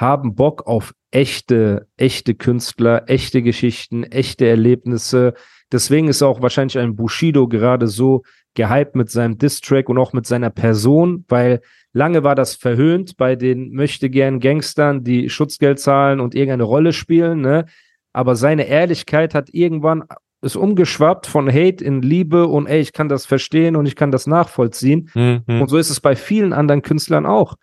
haben 0.00 0.34
Bock 0.34 0.66
auf 0.66 0.94
echte, 1.10 1.86
echte 1.98 2.34
Künstler, 2.34 3.04
echte 3.06 3.42
Geschichten, 3.42 4.04
echte 4.04 4.46
Erlebnisse. 4.46 5.34
Deswegen 5.70 6.08
ist 6.08 6.22
auch 6.22 6.40
wahrscheinlich 6.40 6.78
ein 6.78 6.96
Bushido 6.96 7.48
gerade 7.48 7.86
so 7.86 8.22
gehypt 8.54 8.96
mit 8.96 9.10
seinem 9.10 9.36
Diss-Track 9.36 9.88
und 9.88 9.98
auch 9.98 10.14
mit 10.14 10.26
seiner 10.26 10.50
Person, 10.50 11.24
weil 11.28 11.60
lange 11.92 12.24
war 12.24 12.34
das 12.34 12.54
verhöhnt 12.54 13.16
bei 13.18 13.36
den 13.36 13.72
möchtegern 13.72 14.40
Gangstern, 14.40 15.04
die 15.04 15.28
Schutzgeld 15.28 15.78
zahlen 15.78 16.18
und 16.18 16.34
irgendeine 16.34 16.64
Rolle 16.64 16.92
spielen, 16.92 17.42
ne? 17.42 17.66
Aber 18.12 18.34
seine 18.34 18.66
Ehrlichkeit 18.66 19.34
hat 19.34 19.50
irgendwann 19.52 20.04
ist 20.42 20.56
umgeschwappt 20.56 21.26
von 21.26 21.48
Hate 21.48 21.84
in 21.84 22.00
Liebe 22.00 22.46
und 22.46 22.66
ey, 22.66 22.80
ich 22.80 22.94
kann 22.94 23.10
das 23.10 23.26
verstehen 23.26 23.76
und 23.76 23.84
ich 23.84 23.94
kann 23.94 24.10
das 24.10 24.26
nachvollziehen. 24.26 25.10
Hm, 25.12 25.42
hm. 25.46 25.60
Und 25.60 25.68
so 25.68 25.76
ist 25.76 25.90
es 25.90 26.00
bei 26.00 26.16
vielen 26.16 26.54
anderen 26.54 26.80
Künstlern 26.80 27.26
auch. 27.26 27.56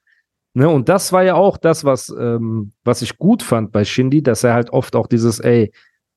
Ne? 0.58 0.68
Und 0.68 0.90
das 0.90 1.14
war 1.14 1.24
ja 1.24 1.36
auch 1.36 1.56
das, 1.56 1.86
was, 1.86 2.10
ähm, 2.10 2.72
was 2.84 3.04
ich 3.04 3.20
gut 3.20 3.44
fand 3.44 3.72
bei 3.72 3.86
Shindy, 3.86 4.24
dass 4.24 4.44
er 4.44 4.56
halt 4.56 4.72
oft 4.72 4.96
auch 4.96 5.06
dieses, 5.06 5.40
ey, 5.40 5.72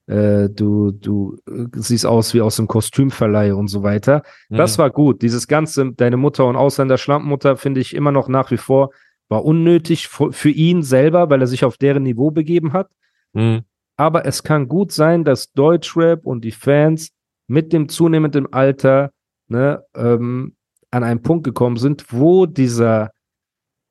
äh, 0.07 0.49
du, 0.49 0.93
du 0.93 1.37
äh, 1.47 1.67
siehst 1.75 2.07
aus 2.07 2.33
wie 2.33 2.41
aus 2.41 2.57
dem 2.57 2.67
Kostümverleih 2.67 3.53
und 3.53 3.69
so 3.69 3.83
weiter. 3.83 4.23
Das 4.49 4.73
Hm. 4.73 4.79
war 4.79 4.91
gut. 4.91 5.21
Dieses 5.21 5.47
ganze, 5.47 5.93
deine 5.93 6.17
Mutter 6.17 6.47
und 6.47 6.57
Ausländer 6.57 6.97
Schlampenmutter, 6.97 7.59
finde 7.59 7.83
ich 7.83 7.95
immer 7.95 8.13
noch 8.13 8.29
nach 8.29 8.51
wie 8.51 8.57
vor, 8.57 8.93
war 9.29 9.45
unnötig 9.45 10.09
für, 10.09 10.49
ihn 10.49 10.83
selber, 10.83 11.29
weil 11.29 11.43
er 11.43 11.47
sich 11.47 11.67
auf 11.67 11.77
deren 11.77 12.05
Niveau 12.05 12.31
begeben 12.31 12.73
hat. 12.73 12.89
Hm. 13.35 13.61
Aber 13.99 14.25
es 14.25 14.43
kann 14.43 14.69
gut 14.69 14.91
sein, 14.91 15.23
dass 15.23 15.53
Deutschrap 15.53 16.25
und 16.25 16.47
die 16.47 16.53
Fans 16.53 17.11
mit 17.47 17.75
dem 17.75 17.91
zunehmenden 17.91 18.51
Alter 18.55 19.11
ne, 19.49 19.85
ähm, 19.95 20.55
an 20.91 21.05
einen 21.05 21.21
Punkt 21.21 21.45
gekommen 21.45 21.77
sind, 21.77 22.07
wo 22.11 22.47
dieser 22.47 23.11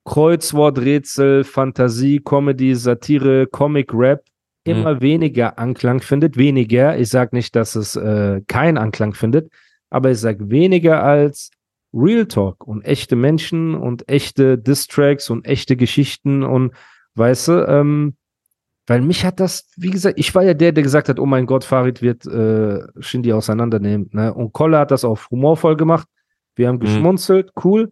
Kreuzworträtsel, 0.10 1.44
Fantasie, 1.44 2.20
Comedy, 2.20 2.74
Satire, 2.74 3.46
Comic, 3.46 3.94
Rap 3.94 4.24
immer 4.64 5.02
weniger 5.02 5.60
Anklang 5.60 6.02
findet. 6.02 6.36
Weniger. 6.36 6.98
Ich 6.98 7.10
sage 7.10 7.36
nicht, 7.36 7.56
dass 7.56 7.76
es 7.76 7.96
äh, 7.96 8.42
keinen 8.48 8.80
Anklang 8.80 9.14
findet, 9.14 9.52
aber 9.92 10.10
ich 10.10 10.18
sage 10.18 10.50
weniger 10.50 11.04
als 11.04 11.52
Real 11.94 12.26
Talk 12.26 12.66
und 12.66 12.84
echte 12.86 13.16
Menschen 13.16 13.76
und 13.76 14.10
echte 14.10 14.58
Distracks 14.58 15.30
und 15.30 15.46
echte 15.46 15.76
Geschichten 15.76 16.42
und 16.42 16.74
weißt 17.14 17.48
du, 17.50 17.68
ähm, 17.68 18.16
weil 18.88 19.02
mich 19.02 19.26
hat 19.26 19.40
das, 19.40 19.70
wie 19.78 19.92
gesagt, 19.92 20.18
ich 20.18 20.34
war 20.34 20.42
ja 20.42 20.56
der, 20.56 20.72
der 20.72 20.84
gesagt 20.84 21.10
hat, 21.10 21.20
oh 21.20 21.28
mein 21.28 21.46
Gott, 21.46 21.64
Farid 21.64 22.02
wird 22.02 22.26
äh, 22.26 22.80
Shindy 23.00 23.32
auseinandernehmen. 23.32 24.10
Ne? 24.12 24.34
Und 24.34 24.54
Kolle 24.54 24.80
hat 24.80 24.90
das 24.90 25.06
auch 25.06 25.20
humorvoll 25.30 25.78
gemacht. 25.78 26.08
Wir 26.56 26.68
haben 26.68 26.80
geschmunzelt, 26.80 27.52
cool. 27.64 27.92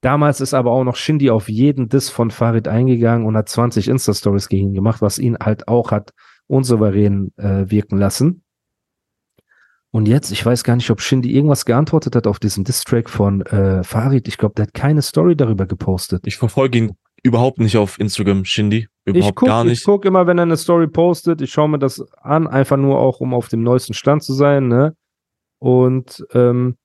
Damals 0.00 0.40
ist 0.40 0.54
aber 0.54 0.70
auch 0.70 0.84
noch 0.84 0.96
Shindy 0.96 1.30
auf 1.30 1.48
jeden 1.48 1.88
Diss 1.88 2.08
von 2.08 2.30
Farid 2.30 2.68
eingegangen 2.68 3.26
und 3.26 3.36
hat 3.36 3.48
20 3.48 3.88
Insta-Stories 3.88 4.48
gegen 4.48 4.68
ihn 4.68 4.74
gemacht, 4.74 5.02
was 5.02 5.18
ihn 5.18 5.36
halt 5.40 5.66
auch 5.66 5.90
hat 5.90 6.12
unsouverän 6.46 7.32
äh, 7.36 7.64
wirken 7.68 7.98
lassen. 7.98 8.44
Und 9.90 10.06
jetzt, 10.06 10.30
ich 10.30 10.44
weiß 10.44 10.64
gar 10.64 10.76
nicht, 10.76 10.90
ob 10.90 11.00
Shindy 11.00 11.34
irgendwas 11.34 11.64
geantwortet 11.64 12.14
hat 12.14 12.26
auf 12.26 12.38
diesen 12.38 12.62
Diss-Track 12.62 13.08
von 13.08 13.42
äh, 13.42 13.82
Farid. 13.82 14.28
Ich 14.28 14.36
glaube, 14.36 14.54
der 14.54 14.66
hat 14.66 14.74
keine 14.74 15.02
Story 15.02 15.34
darüber 15.34 15.66
gepostet. 15.66 16.26
Ich 16.26 16.36
verfolge 16.36 16.78
ihn 16.78 16.96
überhaupt 17.22 17.58
nicht 17.58 17.76
auf 17.76 17.98
Instagram, 17.98 18.44
Shindy. 18.44 18.86
Ich 19.04 19.16
Überhaupt 19.16 19.36
guck, 19.36 19.48
gar 19.48 19.64
ich 19.64 19.70
nicht. 19.70 19.84
guck 19.84 20.04
immer, 20.04 20.26
wenn 20.26 20.38
er 20.38 20.42
eine 20.42 20.56
Story 20.56 20.86
postet, 20.88 21.40
ich 21.40 21.50
schaue 21.50 21.68
mir 21.68 21.78
das 21.78 22.00
an, 22.18 22.46
einfach 22.46 22.76
nur 22.76 22.98
auch, 22.98 23.20
um 23.20 23.34
auf 23.34 23.48
dem 23.48 23.62
neuesten 23.62 23.94
Stand 23.94 24.22
zu 24.22 24.34
sein, 24.34 24.68
ne? 24.68 24.94
Und 25.58 26.24
ähm, 26.34 26.76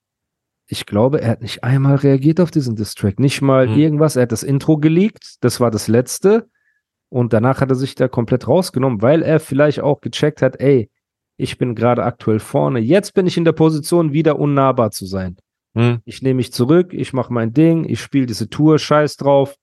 ich 0.67 0.86
glaube, 0.86 1.21
er 1.21 1.32
hat 1.32 1.41
nicht 1.41 1.63
einmal 1.63 1.95
reagiert 1.95 2.39
auf 2.39 2.52
diesen 2.52 2.76
Distrack, 2.76 3.19
nicht 3.19 3.41
mal 3.41 3.67
Hm. 3.67 3.78
irgendwas. 3.78 4.15
Er 4.15 4.23
hat 4.23 4.32
das 4.32 4.43
Intro 4.43 4.78
geleakt, 4.78 5.36
das 5.41 5.60
war 5.60 5.71
das 5.71 5.88
letzte. 5.88 6.49
Und 7.10 7.32
danach 7.34 7.62
hat 7.62 7.69
er 7.69 7.76
sich 7.76 7.93
da 7.95 8.08
komplett 8.08 8.47
rausgenommen, 8.47 9.02
weil 9.02 9.21
er 9.21 9.39
vielleicht 9.39 9.82
auch 9.82 10.02
gecheckt 10.02 10.41
hat, 10.41 10.60
ey, 10.60 10.89
ich 11.38 11.58
bin 11.58 11.76
gerade 11.76 12.04
aktuell 12.04 12.39
vorne. 12.39 12.80
Jetzt 12.80 13.13
bin 13.13 13.28
ich 13.28 13.38
in 13.38 13.45
der 13.45 13.52
Position, 13.52 14.13
wieder 14.13 14.39
unnahbar 14.39 14.91
zu 14.91 15.06
sein. 15.06 15.38
Hm. 15.76 15.99
Ich 16.06 16.21
nehme 16.21 16.36
mich 16.38 16.54
zurück, 16.54 16.93
ich 16.93 17.13
mache 17.13 17.34
mein 17.34 17.54
Ding, 17.54 17.84
ich 17.88 18.02
spiele 18.02 18.26
diese 18.26 18.49
Tour, 18.49 18.80
scheiß 18.80 19.17
drauf. 19.17 19.56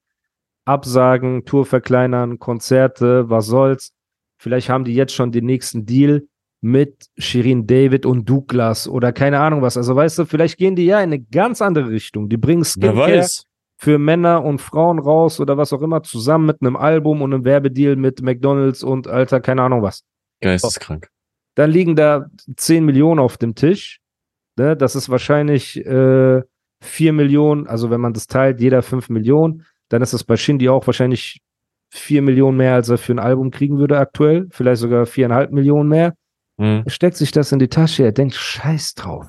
Absagen, 0.65 1.45
Tour 1.45 1.67
verkleinern, 1.67 2.39
Konzerte, 2.39 3.29
was 3.31 3.47
soll's. 3.47 3.93
Vielleicht 4.39 4.69
haben 4.69 4.85
die 4.85 4.95
jetzt 4.95 5.15
schon 5.15 5.33
den 5.33 5.47
nächsten 5.47 5.87
Deal 5.87 6.27
mit 6.61 7.07
Shirin 7.17 7.67
David 7.67 8.05
und 8.05 8.29
Douglas 8.29 8.87
oder 8.87 9.13
keine 9.13 9.41
Ahnung 9.41 9.63
was. 9.63 9.77
Also 9.77 9.97
weißt 9.97 10.19
du, 10.19 10.25
vielleicht 10.27 10.59
gehen 10.59 10.77
die 10.77 10.87
ja 10.87 10.99
in 10.99 11.05
eine 11.05 11.21
ganz 11.21 11.63
andere 11.63 11.91
Richtung. 11.91 12.29
Die 12.29 12.37
bringen 12.37 12.65
Skincare 12.65 13.27
für 13.79 13.99
Männer 13.99 14.45
und 14.45 14.61
Frauen 14.61 14.99
raus 14.99 15.41
oder 15.41 15.57
was 15.57 15.73
auch 15.73 15.81
immer 15.81 16.03
zusammen 16.03 16.47
mit 16.47 16.61
einem 16.61 16.77
Album 16.77 17.23
und 17.23 17.33
einem 17.33 17.47
Werbedeal 17.47 17.97
mit 17.97 18.21
McDonalds 18.21 18.83
und 18.83 19.09
Alter, 19.09 19.41
keine 19.41 19.63
Ahnung 19.63 19.83
was. 19.83 20.05
Geisteskrank. 20.43 21.09
Dann 21.55 21.71
liegen 21.71 21.97
da 21.97 22.27
10 22.57 22.85
Millionen 22.85 23.21
auf 23.21 23.39
dem 23.39 23.55
Tisch. 23.55 24.01
Ne? 24.57 24.77
Das 24.77 24.95
ist 24.95 25.09
wahrscheinlich 25.09 25.79
äh, 25.87 26.43
4 26.83 27.13
Millionen, 27.15 27.67
also 27.67 27.91
wenn 27.91 28.01
man 28.03 28.13
das 28.13 28.27
teilt, 28.27 28.61
jeder 28.61 28.83
5 28.83 29.09
Millionen, 29.09 29.65
dann 29.89 30.03
ist 30.03 30.13
das 30.13 30.25
bei 30.25 30.37
Shindy 30.37 30.69
auch 30.69 30.87
wahrscheinlich 30.87 31.41
4 31.93 32.21
Millionen 32.21 32.59
mehr, 32.59 32.75
als 32.75 32.91
er 32.91 32.99
für 32.99 33.13
ein 33.13 33.19
Album 33.19 33.51
kriegen 33.51 33.79
würde 33.79 33.99
aktuell. 33.99 34.47
Vielleicht 34.51 34.81
sogar 34.81 35.05
4,5 35.07 35.51
Millionen 35.53 35.89
mehr. 35.89 36.15
Hm. 36.61 36.83
Er 36.85 36.91
steckt 36.91 37.17
sich 37.17 37.33
das 37.33 37.53
in 37.53 37.59
die 37.59 37.69
Tasche, 37.69 38.05
er 38.05 38.13
denkt, 38.13 38.35
scheiß 38.35 38.95
drauf. 38.95 39.27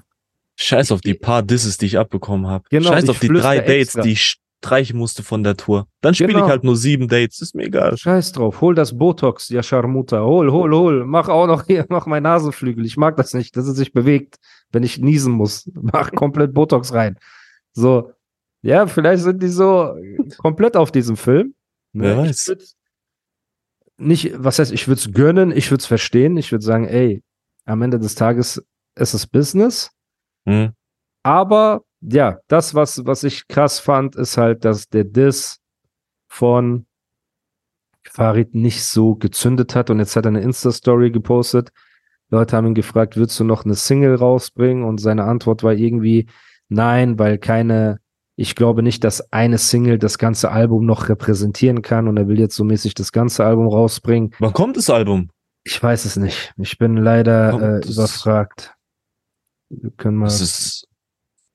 Scheiß 0.59 0.91
auf 0.91 1.01
die 1.01 1.13
paar 1.13 1.41
Disses, 1.43 1.77
die 1.77 1.85
ich 1.87 1.97
abbekommen 1.97 2.47
habe. 2.47 2.65
Genau, 2.69 2.89
Scheiß 2.89 3.05
ich 3.05 3.09
auf 3.09 3.19
die 3.19 3.29
drei 3.29 3.57
Dates, 3.59 3.71
extra. 3.95 4.01
die 4.01 4.11
ich 4.11 4.35
streichen 4.63 4.99
musste 4.99 5.23
von 5.23 5.41
der 5.43 5.57
Tour. 5.57 5.87
Dann 6.01 6.13
spiele 6.13 6.33
Genau. 6.33 6.45
ich 6.45 6.51
halt 6.51 6.63
nur 6.63 6.75
sieben 6.75 7.07
Dates. 7.07 7.41
Ist 7.41 7.55
mir 7.55 7.63
egal. 7.63 7.97
Scheiß 7.97 8.33
drauf, 8.33 8.61
hol 8.61 8.75
das 8.75 8.95
Botox, 8.95 9.49
ja 9.49 9.63
Scharmuta, 9.63 10.21
hol, 10.21 10.51
hol, 10.51 10.71
hol, 10.75 11.05
mach 11.05 11.29
auch 11.29 11.47
noch 11.47 11.65
hier, 11.65 11.85
mach 11.89 12.05
mein 12.05 12.21
Nasenflügel. 12.23 12.85
Ich 12.85 12.95
mag 12.97 13.15
das 13.17 13.33
nicht, 13.33 13.55
dass 13.57 13.65
es 13.65 13.75
sich 13.77 13.91
bewegt, 13.93 14.35
wenn 14.71 14.83
ich 14.83 14.99
niesen 14.99 15.33
muss. 15.33 15.67
Mach 15.73 16.11
komplett 16.11 16.53
Botox 16.53 16.93
rein. 16.93 17.17
So, 17.73 18.11
ja, 18.61 18.85
vielleicht 18.85 19.23
sind 19.23 19.41
die 19.41 19.47
so 19.47 19.95
komplett 20.37 20.77
auf 20.77 20.91
diesem 20.91 21.17
Film. 21.17 21.55
Ne? 21.93 22.03
Wer 22.03 22.11
Ich 22.25 22.29
weiß. 22.29 22.47
würd's 22.49 22.75
Nicht, 24.01 24.33
was 24.35 24.59
heißt, 24.59 24.71
ich 24.71 24.87
würde 24.87 24.99
es 24.99 25.11
gönnen, 25.13 25.51
ich 25.51 25.69
würde 25.71 25.81
es 25.81 25.85
verstehen, 25.87 26.37
ich 26.37 26.51
würde 26.51 26.65
sagen, 26.65 26.85
ey, 26.87 27.23
am 27.65 27.81
Ende 27.81 27.99
des 27.99 28.15
Tages 28.15 28.63
ist 28.95 29.13
es 29.13 29.27
Business, 29.27 29.91
Hm. 30.47 30.73
aber 31.23 31.83
ja, 32.01 32.39
das, 32.47 32.73
was, 32.73 33.05
was 33.05 33.23
ich 33.23 33.47
krass 33.47 33.79
fand, 33.79 34.15
ist 34.15 34.37
halt, 34.37 34.65
dass 34.65 34.89
der 34.89 35.03
Diss 35.03 35.59
von 36.27 36.87
Farid 38.03 38.55
nicht 38.55 38.83
so 38.83 39.15
gezündet 39.15 39.75
hat 39.75 39.89
und 39.89 39.99
jetzt 39.99 40.15
hat 40.15 40.25
er 40.25 40.29
eine 40.29 40.41
Insta-Story 40.41 41.11
gepostet. 41.11 41.71
Leute 42.29 42.57
haben 42.57 42.67
ihn 42.67 42.73
gefragt, 42.73 43.17
würdest 43.17 43.39
du 43.39 43.43
noch 43.43 43.65
eine 43.65 43.75
Single 43.75 44.15
rausbringen? 44.15 44.83
Und 44.83 44.99
seine 44.99 45.25
Antwort 45.25 45.63
war 45.63 45.73
irgendwie 45.73 46.27
nein, 46.69 47.19
weil 47.19 47.37
keine, 47.37 47.99
ich 48.41 48.55
glaube 48.55 48.81
nicht, 48.81 49.03
dass 49.03 49.31
eine 49.31 49.59
Single 49.59 49.99
das 49.99 50.17
ganze 50.17 50.51
Album 50.51 50.85
noch 50.85 51.09
repräsentieren 51.09 51.83
kann 51.83 52.07
und 52.07 52.17
er 52.17 52.27
will 52.27 52.39
jetzt 52.39 52.55
so 52.55 52.63
mäßig 52.63 52.95
das 52.95 53.11
ganze 53.11 53.45
Album 53.45 53.67
rausbringen. 53.67 54.33
Wann 54.39 54.51
kommt 54.53 54.77
das 54.77 54.89
Album? 54.89 55.29
Ich 55.63 55.81
weiß 55.81 56.05
es 56.05 56.15
nicht. 56.17 56.51
Ich 56.57 56.79
bin 56.79 56.97
leider 56.97 57.79
äh, 57.81 57.87
überfragt. 57.87 58.73
Wir 59.69 59.91
können 59.91 60.17
mal. 60.17 60.25
Das 60.25 60.41
ist, 60.41 60.87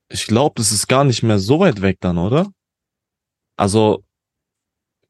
ich 0.07 0.27
glaube, 0.27 0.53
das 0.55 0.71
ist 0.71 0.87
gar 0.87 1.03
nicht 1.03 1.23
mehr 1.23 1.39
so 1.39 1.59
weit 1.59 1.81
weg 1.81 1.97
dann, 1.99 2.17
oder? 2.17 2.47
Also, 3.57 4.05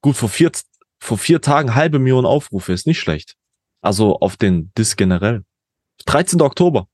gut, 0.01 0.15
vor 0.15 0.29
vier, 0.29 0.51
vor 0.99 1.19
vier 1.19 1.41
Tagen 1.41 1.75
halbe 1.75 1.99
Million 1.99 2.25
Aufrufe 2.25 2.73
ist 2.73 2.87
nicht 2.87 2.99
schlecht. 2.99 3.35
Also 3.81 4.17
auf 4.17 4.35
den 4.35 4.71
Disc 4.75 4.97
generell. 4.97 5.43
13. 6.07 6.41
Oktober. 6.41 6.87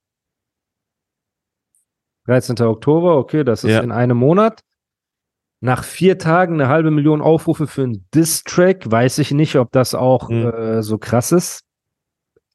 13. 2.26 2.60
Oktober, 2.62 3.17
okay, 3.17 3.46
das 3.46 3.63
ist 3.63 3.72
Ja. 3.72 3.80
in 3.80 3.91
einem 3.93 4.17
Monat. 4.17 4.62
Nach 5.63 5.86
vier 5.86 6.17
Tagen 6.17 6.56
eine 6.56 6.67
halbe 6.67 6.91
Million 6.91 7.21
Aufrufe 7.21 7.67
für 7.67 7.84
einen 7.84 8.06
Diss-Track, 8.13 8.91
weiß 8.91 9.19
ich 9.19 9.32
nicht, 9.32 9.56
ob 9.56 9.71
das 9.71 9.95
auch 9.95 10.28
Hm. 10.28 10.45
äh, 10.52 10.84
so 10.84 10.97
krass 10.97 11.32
ist. 11.32 11.62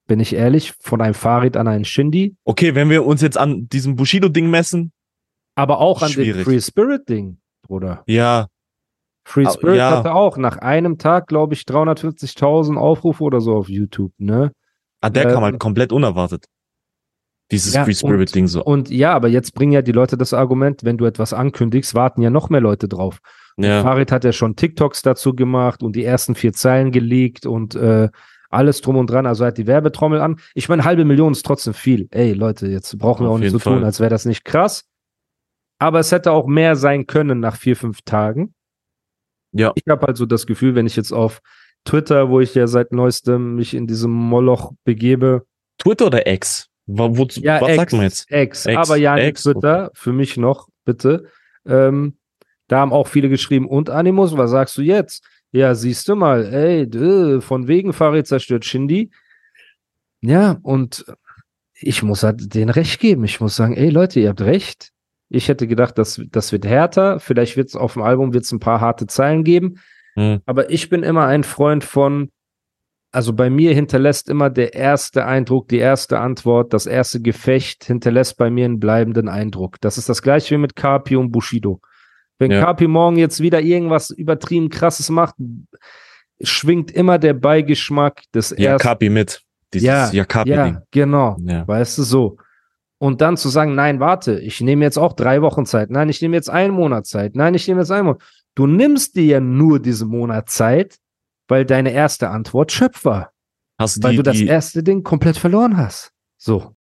Bin 0.07 0.21
ich 0.21 0.35
ehrlich, 0.35 0.75
von 0.81 1.01
einem 1.01 1.15
Farid 1.15 1.57
an 1.57 1.69
einen 1.69 1.87
Shindy, 1.87 2.37
Okay, 2.45 2.75
wenn 2.75 2.91
wir 2.91 3.07
uns 3.07 3.23
jetzt 3.23 3.39
an 3.39 3.67
diesem 3.69 3.97
Bushido-Ding 3.97 4.51
messen, 4.51 4.93
aber 5.55 5.79
auch 5.81 6.03
an 6.03 6.11
Schwierig. 6.11 6.35
dem 6.35 6.45
Free 6.45 6.61
Spirit-Ding, 6.61 7.39
Bruder. 7.63 8.03
ja, 8.07 8.49
Free 9.25 9.47
Spirit 9.51 9.77
ja. 9.79 9.91
hatte 9.99 10.15
auch 10.15 10.37
nach 10.37 10.59
einem 10.59 10.99
Tag, 10.99 11.29
glaube 11.29 11.55
ich, 11.55 11.63
350.000 11.63 12.77
Aufrufe 12.77 13.23
oder 13.25 13.41
so 13.41 13.55
auf 13.57 13.69
YouTube, 13.71 14.13
ne? 14.19 14.53
ah, 15.01 15.09
der 15.11 15.27
Ähm, 15.27 15.33
kam 15.33 15.45
halt 15.45 15.59
komplett 15.59 15.93
unerwartet. 15.93 16.45
Dieses 17.51 17.75
Ja, 17.75 17.85
Free 17.85 17.95
Spirit-Ding 17.95 18.47
so. 18.47 18.63
Und 18.63 18.91
ja, 18.91 19.15
aber 19.15 19.29
jetzt 19.29 19.55
bringen 19.55 19.73
ja 19.73 19.81
die 19.83 19.93
Leute 19.93 20.17
das 20.19 20.35
Argument, 20.35 20.85
wenn 20.85 20.99
du 20.99 21.07
etwas 21.07 21.33
ankündigst, 21.33 21.95
warten 21.95 22.21
ja 22.23 22.31
noch 22.31 22.51
mehr 22.51 22.61
Leute 22.61 22.89
drauf. 22.89 23.21
Ja, 23.57 23.83
Farid 23.83 24.13
hat 24.13 24.25
ja 24.25 24.33
schon 24.33 24.55
TikToks 24.55 25.03
dazu 25.03 25.35
gemacht 25.35 25.83
und 25.83 25.97
die 25.97 26.05
ersten 26.05 26.35
vier 26.35 26.53
Zeilen 26.53 26.93
geleakt 26.93 27.47
und 27.47 27.75
äh, 27.75 28.09
alles 28.51 28.81
drum 28.83 28.97
und 28.97 29.11
dran. 29.11 29.27
Also 29.27 29.45
er 29.45 29.49
hat 29.49 29.59
die 29.59 29.67
Werbetrommel 29.67 30.21
an. 30.21 30.39
Ich 30.55 30.69
meine, 30.69 30.85
halbe 30.85 31.05
Million 31.05 31.33
ist 31.33 31.45
trotzdem 31.45 31.75
viel. 31.75 32.07
Ey, 32.11 32.33
Leute, 32.35 32.67
jetzt 32.69 32.97
brauchen 32.99 33.25
wir 33.25 33.31
Auf 33.31 33.37
auch 33.37 33.39
nicht 33.39 33.51
so 33.51 33.57
jeden 33.57 33.65
tun, 33.65 33.75
Fall. 33.79 33.85
als 33.85 33.99
wäre 34.01 34.11
das 34.11 34.25
nicht 34.27 34.45
krass. 34.45 34.85
Aber 35.79 36.01
es 36.01 36.13
hätte 36.13 36.33
auch 36.33 36.47
mehr 36.47 36.77
sein 36.77 37.07
können 37.07 37.41
nach 37.41 37.57
vier, 37.57 37.77
fünf 37.77 38.03
Tagen. 38.03 38.55
ja, 39.53 39.73
Ich 39.75 39.85
habe 39.89 40.07
halt 40.07 40.17
so 40.17 40.27
das 40.27 40.47
Gefühl, 40.47 40.75
wenn 40.75 40.87
ich 40.87 40.97
jetzt 40.97 41.13
auf 41.13 41.41
Twitter, 41.85 42.29
wo 42.31 42.41
ich 42.41 42.55
ja 42.55 42.67
seit 42.67 42.93
neuestem 42.93 43.55
mich 43.55 43.75
in 43.75 43.87
diesem 43.87 44.11
Moloch 44.13 44.73
begebe, 44.85 45.47
Twitter 45.79 46.07
oder 46.07 46.27
X? 46.27 46.68
Wo, 46.91 47.19
wo, 47.19 47.27
ja, 47.35 47.61
was 47.61 47.69
Ex, 47.69 47.77
sagt 47.77 47.93
man 47.93 48.03
jetzt? 48.03 48.33
Ex, 48.33 48.67
Ex, 48.67 48.77
aber 48.77 48.97
ja, 48.97 49.15
nicht 49.15 49.25
Ex, 49.25 49.43
Twitter, 49.43 49.91
für 49.93 50.13
mich 50.13 50.39
noch, 50.39 50.69
bitte. 50.87 51.27
Ähm, 51.67 52.17
da 52.67 52.79
haben 52.79 52.95
auch 52.95 53.07
viele 53.07 53.29
geschrieben, 53.29 53.69
und 53.69 53.91
Animus, 53.91 54.37
was 54.37 54.51
sagst 54.51 54.79
du 54.79 54.83
jetzt? 54.83 55.23
Ja, 55.53 55.75
siehst 55.75 56.09
du 56.09 56.17
mal, 56.17 56.47
ey, 56.47 56.89
dö, 56.89 57.43
von 57.43 57.69
wegen 57.69 57.93
Farid 57.93 58.27
zerstört 58.27 58.65
Shindy. 58.65 59.11
Ja, 60.23 60.59
und 60.63 61.05
ich 61.75 62.03
muss 62.03 62.23
halt 62.23 62.55
denen 62.55 62.71
recht 62.71 63.01
geben. 63.01 63.25
Ich 63.25 63.41
muss 63.41 63.55
sagen, 63.55 63.75
ey 63.77 63.91
Leute, 63.91 64.21
ihr 64.21 64.31
habt 64.31 64.41
recht. 64.41 64.91
Ich 65.29 65.49
hätte 65.49 65.67
gedacht, 65.67 65.99
das, 65.99 66.21
das 66.31 66.53
wird 66.53 66.67
härter. 66.67 67.21
Vielleicht 67.21 67.57
wird 67.57 67.69
es 67.69 67.77
auf 67.77 67.93
dem 67.93 68.03
Album 68.03 68.33
wird's 68.33 68.51
ein 68.51 68.61
paar 68.61 68.81
harte 68.81 69.07
Zeilen 69.07 69.45
geben. 69.45 69.81
Hm. 70.15 70.41
Aber 70.47 70.71
ich 70.71 70.89
bin 70.89 71.03
immer 71.03 71.27
ein 71.27 71.45
Freund 71.45 71.85
von, 71.85 72.31
also 73.19 73.33
bei 73.33 73.51
mir 73.51 73.75
hinterlässt 73.75 74.29
immer 74.29 74.49
der 74.49 74.75
erste 74.75 75.27
Eindruck, 75.27 75.67
die 75.67 75.79
erste 75.79 76.21
Antwort, 76.21 76.73
das 76.73 76.87
erste 76.87 77.21
Gefecht 77.21 77.83
hinterlässt 77.83 78.37
bei 78.37 78.49
mir 78.49 78.65
einen 78.65 78.79
bleibenden 78.79 79.29
Eindruck. 79.29 79.81
Das 79.81 79.99
ist 79.99 80.09
das 80.09 80.23
gleiche 80.23 80.55
wie 80.55 80.59
mit 80.59 80.77
Carpi 80.77 81.17
und 81.17 81.33
Bushido. 81.33 81.81
Wenn 82.39 82.53
Ja. 82.53 82.77
Morgen 82.87 83.17
jetzt 83.17 83.41
wieder 83.41 83.61
irgendwas 83.61 84.11
übertrieben 84.11 84.69
krasses 84.69 85.11
macht, 85.11 85.35
schwingt 86.41 86.93
immer 86.93 87.19
der 87.19 87.35
Beigeschmack 87.35 88.23
des 88.33 88.55
Ja, 88.57 88.75
ersten. 88.75 88.87
Kapi 88.87 89.11
mit. 89.11 89.43
Dieses 89.75 89.89
Ja, 89.89 90.11
Jakapi-Ding. 90.13 90.75
Ja, 90.75 90.83
genau. 90.93 91.37
Ja. 91.41 91.67
Weißt 91.67 91.99
du, 91.99 92.05
so. 92.05 92.37
Und 92.99 93.21
dann 93.21 93.37
zu 93.37 93.49
sagen, 93.49 93.75
nein, 93.75 93.99
warte, 93.99 94.39
ich 94.39 94.61
nehme 94.61 94.85
jetzt 94.85 94.97
auch 94.97 95.15
drei 95.15 95.43
Wochen 95.43 95.67
Zeit. 95.67 95.91
Nein, 95.91 96.09
ich 96.09 96.23
nehme 96.23 96.37
jetzt 96.37 96.51
einen 96.51 96.73
Monat 96.73 97.07
Zeit. 97.07 97.35
Nein, 97.35 97.55
ich 97.55 97.67
nehme 97.67 97.81
jetzt 97.81 97.91
einen 97.91 98.07
Monat. 98.07 98.23
Du 98.55 98.69
nimmst 98.69 99.17
dir 99.17 99.25
ja 99.25 99.41
nur 99.41 99.81
diesen 99.83 100.09
Monat 100.09 100.49
Zeit, 100.51 100.99
weil 101.49 101.65
deine 101.65 101.91
erste 101.91 102.31
Antwort 102.31 102.71
Schöpf 102.71 103.05
war. 103.05 103.33
Hast 103.79 103.99
du 103.99 104.03
Weil 104.03 104.13
die, 104.13 104.17
du 104.19 104.23
das 104.23 104.37
die, 104.37 104.47
erste 104.47 104.83
Ding 104.83 105.03
komplett 105.03 105.37
verloren 105.37 105.77
hast. 105.77 106.13
So. 106.37 106.75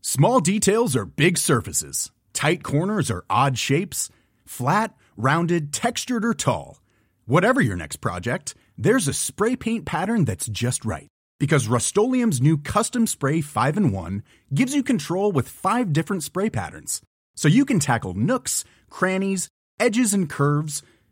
Small 0.00 0.40
details 0.40 0.96
are 0.96 1.06
big 1.06 1.38
surfaces. 1.38 2.12
Tight 2.32 2.62
corners 2.62 3.10
are 3.10 3.24
odd 3.28 3.58
shapes. 3.58 4.10
Flat, 4.46 4.94
rounded, 5.16 5.72
textured, 5.72 6.24
or 6.24 6.34
tall. 6.34 6.78
Whatever 7.26 7.60
your 7.60 7.76
next 7.76 7.96
project, 7.96 8.54
there's 8.76 9.08
a 9.08 9.12
spray 9.12 9.56
paint 9.56 9.84
pattern 9.84 10.24
that's 10.24 10.46
just 10.46 10.84
right. 10.84 11.08
Because 11.38 11.68
Rust 11.68 11.96
new 11.96 12.58
Custom 12.58 13.06
Spray 13.06 13.40
5 13.40 13.76
in 13.76 13.92
1 13.92 14.22
gives 14.52 14.74
you 14.74 14.82
control 14.82 15.30
with 15.30 15.48
five 15.48 15.92
different 15.92 16.22
spray 16.24 16.50
patterns. 16.50 17.00
So 17.36 17.46
you 17.46 17.64
can 17.64 17.78
tackle 17.78 18.14
nooks, 18.14 18.64
crannies, 18.90 19.48
edges, 19.78 20.12
and 20.12 20.28
curves 20.28 20.82